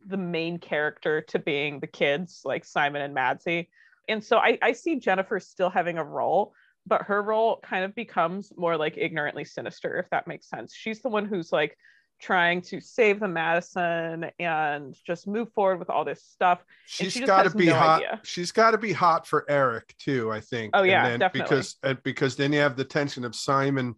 [0.06, 3.68] the main character to being the kids, like Simon and Madsy.
[4.08, 6.54] And so I, I see Jennifer still having a role,
[6.86, 10.74] but her role kind of becomes more like ignorantly sinister, if that makes sense.
[10.74, 11.76] She's the one who's like
[12.20, 16.64] trying to save the Madison and just move forward with all this stuff.
[16.86, 18.00] She's she got to be no hot.
[18.00, 18.20] idea.
[18.24, 20.32] She's got to be hot for Eric too.
[20.32, 20.70] I think.
[20.74, 21.56] Oh, And yeah, then definitely.
[21.56, 23.94] Because because then you have the tension of Simon,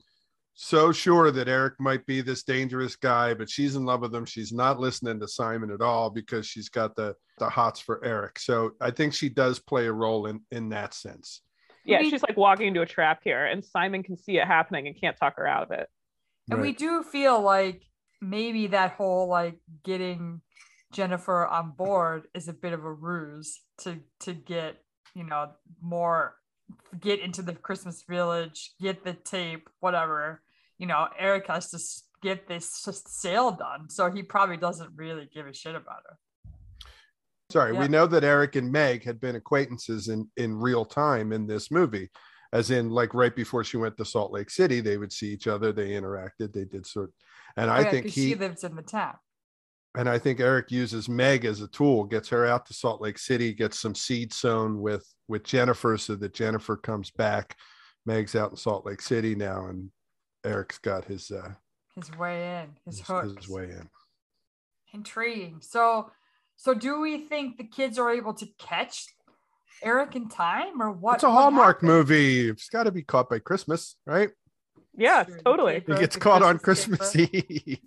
[0.55, 4.24] so sure that Eric might be this dangerous guy, but she's in love with him.
[4.24, 8.39] She's not listening to Simon at all because she's got the the hots for Eric.
[8.39, 11.43] So I think she does play a role in in that sense.
[11.87, 14.87] Yeah, We- she's like walking into a trap here, and Simon can see it happening
[14.87, 15.89] and can't talk her out of it.
[16.51, 17.82] And we do feel like
[18.20, 20.41] maybe that whole like getting
[20.93, 24.76] Jennifer on board is a bit of a ruse to to get,
[25.14, 26.37] you know, more
[27.01, 30.43] get into the Christmas village, get the tape, whatever.
[30.78, 31.78] You know, Eric has to
[32.22, 32.68] get this
[33.07, 33.89] sale done.
[33.91, 36.18] So he probably doesn't really give a shit about her.
[37.51, 37.80] Sorry, Yeah.
[37.80, 41.70] we know that Eric and Meg had been acquaintances in in real time in this
[41.70, 42.11] movie,
[42.53, 45.47] as in like right before she went to Salt Lake City, they would see each
[45.47, 47.12] other, they interacted, they did sort.
[47.57, 49.16] And Oh, I yeah, think he she lives in the town.
[49.97, 53.18] and I think Eric uses Meg as a tool, gets her out to Salt Lake
[53.18, 57.57] City, gets some seed sown with with Jennifer, so that Jennifer comes back.
[58.07, 59.90] Meg's out in Salt Lake City now, and
[60.44, 61.55] Eric's got his uh
[61.94, 63.36] His way in, his, his, hooks.
[63.36, 63.88] his way in.
[64.92, 65.61] Intriguing.
[65.61, 66.11] So,
[66.57, 69.07] so do we think the kids are able to catch
[69.83, 71.17] Eric in time, or what?
[71.17, 71.89] it's a what Hallmark happened?
[71.91, 72.49] movie.
[72.49, 74.31] It's got to be caught by Christmas, right?
[74.97, 75.75] Yeah, Sure, totally.
[75.75, 75.89] tape.
[75.89, 77.47] He gets the caught on Christmas Christmas caper.
[77.67, 77.79] Eve.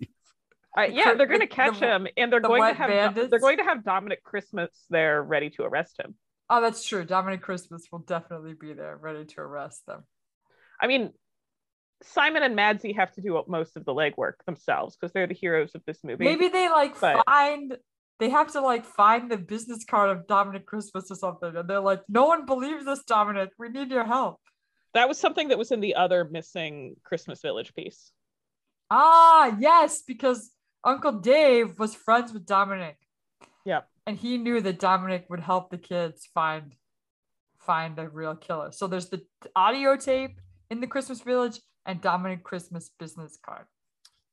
[0.78, 2.90] Uh, yeah, they're going to catch the- him, and they're the going to wet have
[2.90, 3.30] bandits?
[3.32, 6.14] they're going to have Dominic Christmas there ready to arrest him.
[6.52, 7.04] Oh, that's true.
[7.04, 10.04] Dominic Christmas will definitely be there, ready to arrest them.
[10.80, 11.12] I mean,
[12.04, 15.72] Simon and Madsy have to do most of the legwork themselves because they're the heroes
[15.76, 16.24] of this movie.
[16.26, 17.76] Maybe they like but- find.
[18.20, 21.80] They have to like find the business card of Dominic Christmas or something, and they're
[21.80, 23.52] like, "No one believes us, Dominic.
[23.58, 24.40] We need your help."
[24.94, 28.12] that was something that was in the other missing Christmas Village piece.
[28.90, 30.52] Ah, yes, because
[30.84, 32.98] Uncle Dave was friends with Dominic.
[33.66, 33.88] Yep.
[34.08, 36.74] And he knew that Dominic would help the kids find
[37.60, 38.72] find the real killer.
[38.72, 39.22] So there's the
[39.56, 40.40] audio tape
[40.72, 43.66] in the Christmas Village and Dominic Christmas business card.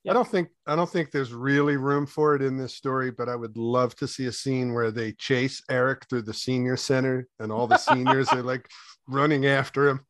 [0.09, 3.29] I don't think I don't think there's really room for it in this story, but
[3.29, 7.27] I would love to see a scene where they chase Eric through the senior center
[7.41, 8.69] and all the seniors are like
[9.09, 10.01] running after him.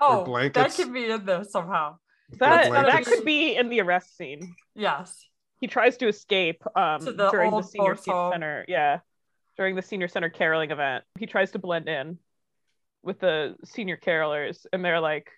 [0.00, 0.76] Oh, that blankets.
[0.76, 1.96] can be in there somehow.
[2.38, 4.54] That that could be in the arrest scene.
[4.74, 5.26] Yes.
[5.60, 8.64] He tries to escape um, To the during the senior folks' center.
[8.68, 9.00] Yeah,
[9.56, 12.18] during the senior center caroling event, he tries to blend in
[13.02, 15.30] with the senior carolers, and they're like,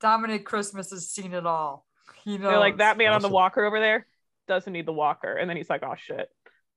[0.00, 1.86] Dominic Christmas has seen it all.
[2.24, 2.50] He knows.
[2.50, 4.06] they're like that man on the walker over there
[4.48, 6.28] doesn't need the walker, and then he's like, oh shit,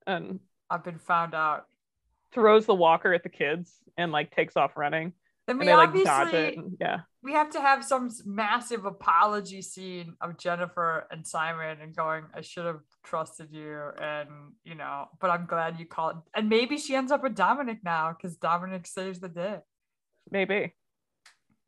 [0.05, 0.39] and
[0.69, 1.65] I've been found out.
[2.33, 5.13] throws the walker at the kids and like takes off running,
[5.47, 6.57] Then and we they like obviously dodge it.
[6.57, 11.95] And, yeah, we have to have some massive apology scene of Jennifer and Simon and
[11.95, 13.79] going, I should have trusted you.
[14.01, 14.29] And,
[14.63, 16.17] you know, but I'm glad you called.
[16.35, 19.59] And maybe she ends up with Dominic now because Dominic saves the day.
[20.29, 20.73] maybe.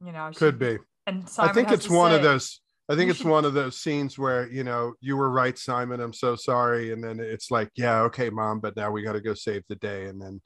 [0.03, 0.77] You know, she- Could be.
[1.07, 2.59] And Simon I think it's to one of those.
[2.87, 3.29] I think it's mm-hmm.
[3.29, 5.99] one of those scenes where you know you were right, Simon.
[5.99, 9.21] I'm so sorry, and then it's like, yeah, okay, mom, but now we got to
[9.21, 10.41] go save the day, and then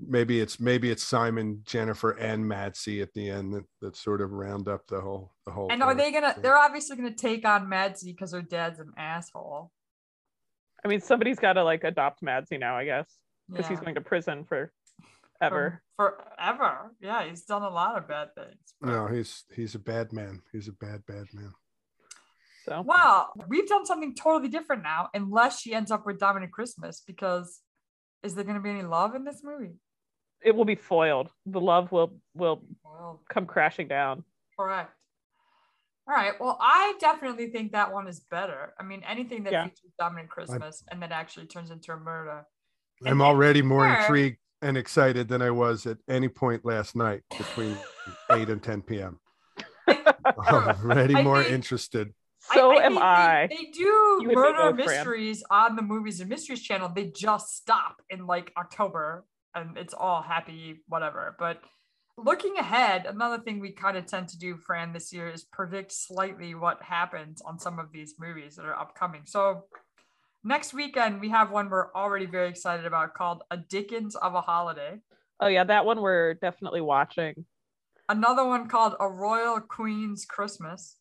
[0.00, 4.32] maybe it's maybe it's Simon, Jennifer, and Madsy at the end that, that sort of
[4.32, 5.70] round up the whole the whole.
[5.70, 6.32] And are they gonna?
[6.32, 6.42] thing.
[6.42, 9.70] They're obviously gonna take on Madsy because her dad's an asshole.
[10.84, 13.12] I mean, somebody's got to like adopt Madsy now, I guess,
[13.50, 14.72] because he's going to prison for
[15.38, 15.82] For- ever.
[15.96, 16.94] forever.
[17.00, 18.74] Yeah, he's done a lot of bad things.
[18.80, 20.42] but- No, he's he's a bad man.
[20.52, 21.52] He's a bad bad man.
[22.64, 27.02] So Well, we've done something totally different now, unless she ends up with Dominic Christmas,
[27.06, 27.62] because
[28.22, 29.74] is there going to be any love in this movie?
[30.40, 31.32] it will be foiled.
[31.46, 34.24] The love will will Well, come crashing down.
[34.56, 34.94] correct.
[36.06, 36.32] All right.
[36.40, 38.72] Well, I definitely think that one is better.
[38.78, 39.64] I mean, anything that Yeah.
[39.64, 42.46] features Dominic Christmas and that actually turns into a murder.
[43.04, 46.96] I'm then already more her- intrigued and excited than I was at any point last
[46.96, 47.76] night between
[48.32, 49.18] 8 and 10 p.m.
[50.36, 52.12] Already I more think- interested.
[52.52, 53.46] So I am I.
[53.50, 54.96] They, they do You murder both, Fran.
[54.96, 56.88] mysteries on the Movies and Mysteries channel.
[56.88, 61.34] They just stop in like October and it's all happy, whatever.
[61.38, 61.60] But
[62.16, 65.92] looking ahead, another thing we kind of tend to do, Fran, this year is predict
[65.92, 69.22] slightly what happens on some of these movies that are upcoming.
[69.26, 69.64] So
[70.44, 74.40] next weekend, we have one we're already very excited about called A Dickens of a
[74.40, 74.98] Holiday.
[75.40, 77.44] Oh yeah, that one we're definitely watching.
[78.08, 80.96] another one called A Royal Queen's Christmas.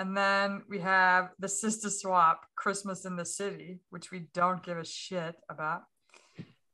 [0.00, 4.78] And then we have the Sister Swap Christmas in the City, which we don't give
[4.78, 5.82] a shit about.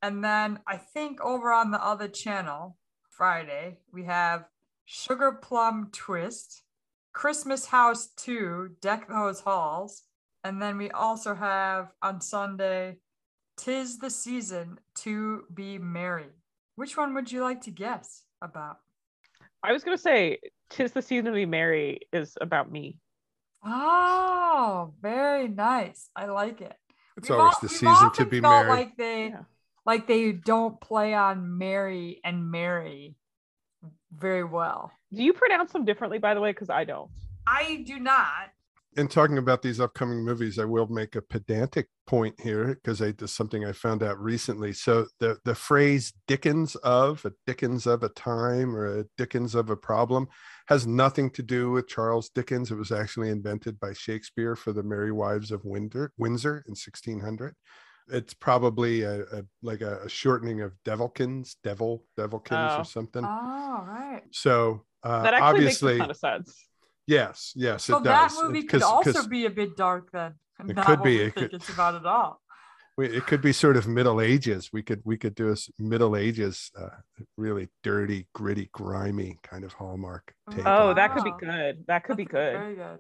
[0.03, 2.79] And then I think over on the other channel,
[3.11, 4.47] Friday, we have
[4.87, 6.63] Sugar Plum Twist,
[7.13, 10.05] Christmas House 2, Deck Those Halls,
[10.45, 12.97] And then we also have on Sunday,
[13.57, 16.31] Tis the Season to Be Merry.
[16.77, 18.79] Which one would you like to guess about?
[19.63, 20.39] I was gonna say,
[20.71, 22.99] "Tis the season to be merry" is about me.
[23.63, 26.09] Oh, very nice.
[26.17, 26.75] I like it.
[27.19, 28.69] It's We've always al- the season to be merry.
[28.71, 29.43] Like they, Yeah.
[29.85, 33.17] like they don't play on Mary and Mary
[34.11, 34.91] very well.
[35.13, 36.53] Do you pronounce them differently, by the way?
[36.53, 37.11] Because I don't.
[37.47, 38.51] I do not.
[39.01, 43.13] In talking about these upcoming movies, I will make a pedantic point here because I
[43.13, 44.75] just something I found out recently.
[44.75, 49.71] So the the phrase "Dickens of," a Dickens of a time or a Dickens of
[49.71, 50.29] a problem,
[50.69, 52.71] has nothing to do with Charles Dickens.
[52.71, 57.55] It was actually invented by Shakespeare for the Merry Wives of Windsor, Windsor in 1600.
[58.13, 62.81] It's probably a, a like a, a shortening of Devilkins, Devil, Devilkins, Oh.
[62.81, 63.25] or something.
[63.25, 64.23] Oh, right.
[64.33, 66.67] So uh, That actually obviously, makes a ton of sense.
[67.07, 68.43] Yes, yes, So it that does.
[68.43, 70.35] movie could also be a bit dark then.
[70.69, 71.21] It Not could be.
[71.21, 72.41] It could- it's about at all.
[72.99, 76.17] we, it could be sort of middle ages we could we could do a middle
[76.17, 76.89] ages uh,
[77.39, 81.15] really dirty gritty grimy kind of hallmark take Oh, that it.
[81.15, 81.85] could be good.
[81.87, 82.53] That could be good.
[82.59, 82.99] Very good.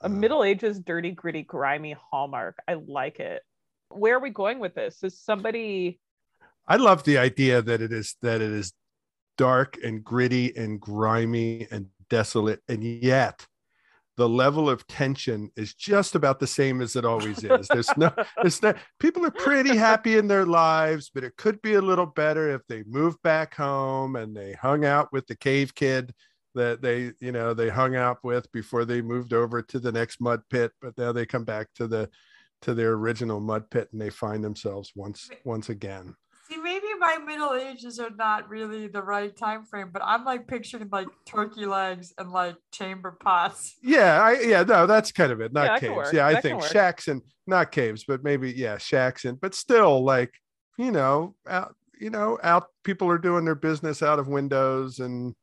[0.00, 2.56] A Uh, Middle Ages, dirty, gritty, grimy hallmark.
[2.68, 3.42] I like it.
[3.90, 5.02] Where are we going with this?
[5.02, 5.98] Is somebody?
[6.68, 8.72] i love the idea that it is that it is
[9.36, 13.46] dark and gritty and grimy and desolate and yet
[14.18, 17.68] the level of tension is just about the same as it always is.
[17.68, 21.74] There's no there's no people are pretty happy in their lives but it could be
[21.74, 25.74] a little better if they moved back home and they hung out with the cave
[25.74, 26.12] kid
[26.56, 30.20] that they you know they hung out with before they moved over to the next
[30.20, 32.10] mud pit but now they come back to the
[32.62, 36.14] to their original mud pit and they find themselves once once again
[36.50, 40.46] See, maybe my middle ages are not really the right time frame, but I'm like
[40.46, 43.76] picturing like turkey legs and like chamber pots.
[43.82, 46.58] yeah i yeah no that's kind of it not Yeah, caves yeah i That can
[46.58, 50.32] think shacks and not caves but maybe yeah shacks and but still like
[50.78, 55.34] you know out you know out people are doing their business out of windows and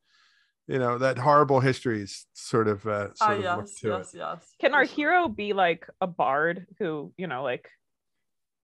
[0.66, 4.14] you know that horrible histories sort of uh Ah, sort of look yes, to yes,
[4.14, 4.54] it yes.
[4.60, 7.70] Can our hero be like a bard who, you know, like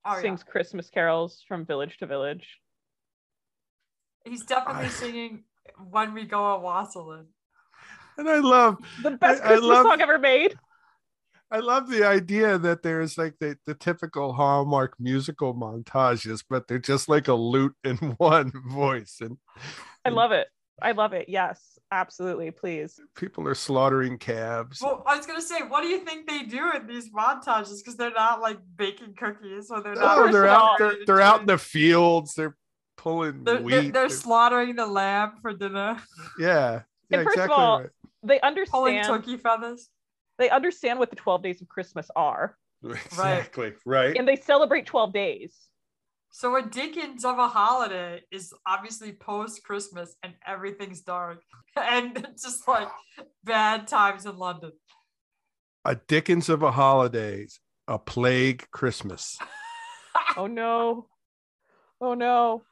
[0.07, 2.59] Oh, sings Christmas carols from village to village?
[4.25, 5.43] He's definitely I- singing
[5.89, 7.27] "When We Go a Wassailing."
[8.17, 10.57] and i love The best I- I Christmas love- song ever made.
[11.49, 16.77] I love the idea that there's like the, the typical Hallmark musical montages, but they're
[16.79, 19.37] just like a lute in one voice, and
[20.03, 20.47] I love it.
[20.81, 21.29] I love it.
[21.29, 22.51] Yes, absolutely.
[22.51, 22.99] Please.
[23.15, 24.81] people are slaughtering calves.
[24.81, 27.77] Well, I was gonna say, what do you think they do in these montages?
[27.79, 30.17] Because they're not like baking cookies, or they're not.
[30.17, 30.77] Oh, they're out.
[30.77, 32.33] They're, they're out in the fields.
[32.33, 32.55] They're
[32.97, 33.71] pulling They're, wheat.
[33.71, 35.97] they're, they're they're- slaughtering the lamb for dinner,
[36.39, 37.89] yeah, yeah, And first of exactly all, right.
[38.23, 39.23] They understand pulling understand.
[39.23, 39.89] turkey feathers.
[40.39, 44.15] They understand what the 12 days of Christmas are, Exactly right.
[44.17, 45.55] and they celebrate 12 days.
[46.29, 51.41] So a Dickens of a holiday is obviously post Christmas and everything's dark
[51.75, 52.89] and just like
[53.43, 54.71] bad times in London.
[55.85, 59.37] A Dickens of a holidays, a plague Christmas.
[60.35, 61.07] Oh no.
[61.99, 62.63] Oh no.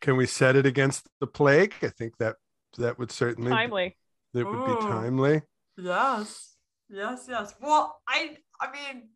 [0.00, 1.72] Can we set it against the plague?
[1.82, 2.36] I think that
[2.78, 3.96] that would certainly Timely.
[4.34, 4.76] that would Ooh.
[4.76, 5.42] be timely.
[5.78, 6.56] yes.
[6.90, 7.54] Yes, yes.
[7.62, 9.08] Well, I I mean,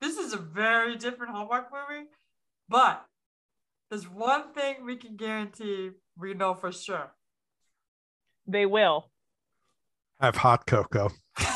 [0.00, 2.06] this is a very different Hallmark movie,
[2.68, 3.04] but
[3.92, 7.12] there's one thing we can guarantee we know for sure.
[8.46, 9.10] They will.
[10.18, 11.10] Have hot cocoa.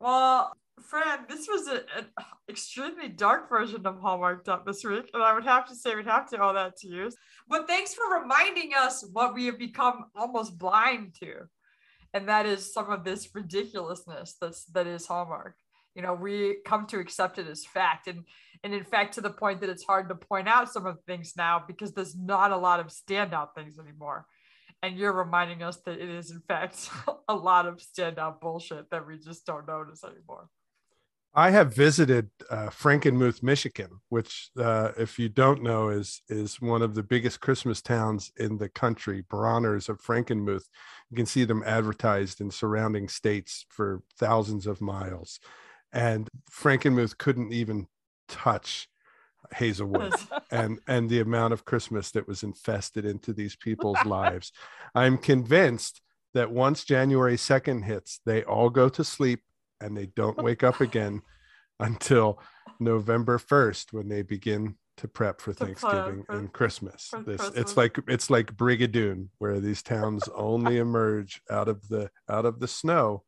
[0.00, 2.06] Well, Fran, this was a- an
[2.48, 6.06] extremely dark version of Hallmark Up this week, and I would have to say we'd
[6.06, 7.10] have to owe that to you.
[7.48, 11.48] But thanks for reminding us what we have become almost blind to,
[12.14, 15.56] and that is some of this ridiculousness that's that is Hallmark.
[15.98, 18.22] You know, we come to accept it as fact, and
[18.62, 21.02] and in fact, to the point that it's hard to point out some of the
[21.12, 24.24] things now because there's not a lot of standout things anymore.
[24.80, 26.88] And you're reminding us that it is in fact
[27.28, 30.48] a lot of standout bullshit that we just don't notice anymore.
[31.34, 36.80] I have visited uh, Frankenmuth, Michigan, which, uh, if you don't know, is is one
[36.80, 39.24] of the biggest Christmas towns in the country.
[39.28, 40.68] Bronner's of Frankenmuth.
[41.10, 45.40] You can see them advertised in surrounding states for thousands of miles,
[45.92, 47.86] and Frankenmuth couldn't even
[48.28, 48.88] touch
[49.54, 50.12] Hazelwood
[50.50, 54.52] and and the amount of Christmas that was infested into these people's lives.
[54.94, 56.00] I'm convinced
[56.34, 59.40] that once January 2nd hits, they all go to sleep
[59.80, 61.22] and they don't wake up again
[61.80, 62.40] until
[62.80, 67.10] November 1st when they begin to prep for To Thanksgiving for- and Christmas.
[67.24, 67.52] This Christmas.
[67.60, 72.58] it's like it's like Brigadoon where these towns only emerge out of the out of
[72.60, 73.22] the snow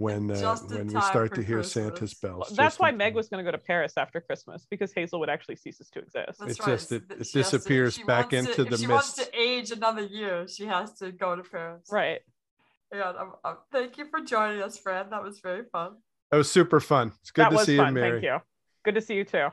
[0.00, 1.72] when uh, when we start to hear Christmas.
[1.72, 2.48] Santa's bells.
[2.56, 3.16] That's why Meg time.
[3.16, 6.38] was going to go to Paris after Christmas because Hazelwood actually ceases to exist.
[6.38, 8.86] That's It's just it- it she has to- disappears back into to, the If she
[8.86, 11.82] wants to age another year, she has to go to Paris.
[11.92, 12.20] Right.
[12.94, 13.10] Yeah.
[13.10, 15.10] I'm, I'm- thank you for joining us, Fran.
[15.10, 15.96] That was very fun.
[16.30, 17.12] That was super fun.
[17.20, 17.88] It's good that to see fun.
[17.88, 18.10] you, Mary.
[18.12, 18.38] Thank you.
[18.84, 19.48] Good to see you too.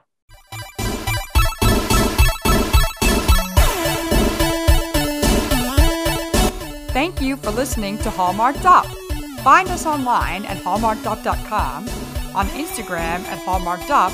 [6.91, 8.88] Thank you for listening to Hallmarked Up.
[9.48, 11.88] Find us online at hallmarkedup.com,
[12.36, 14.11] on Instagram at Hallmarked Up,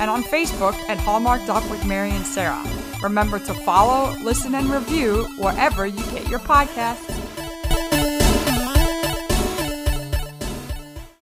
[0.00, 2.64] and on Facebook at Hallmarked Up with Mary and Sarah.
[3.02, 7.21] Remember to follow, listen, and review wherever you get your podcasts.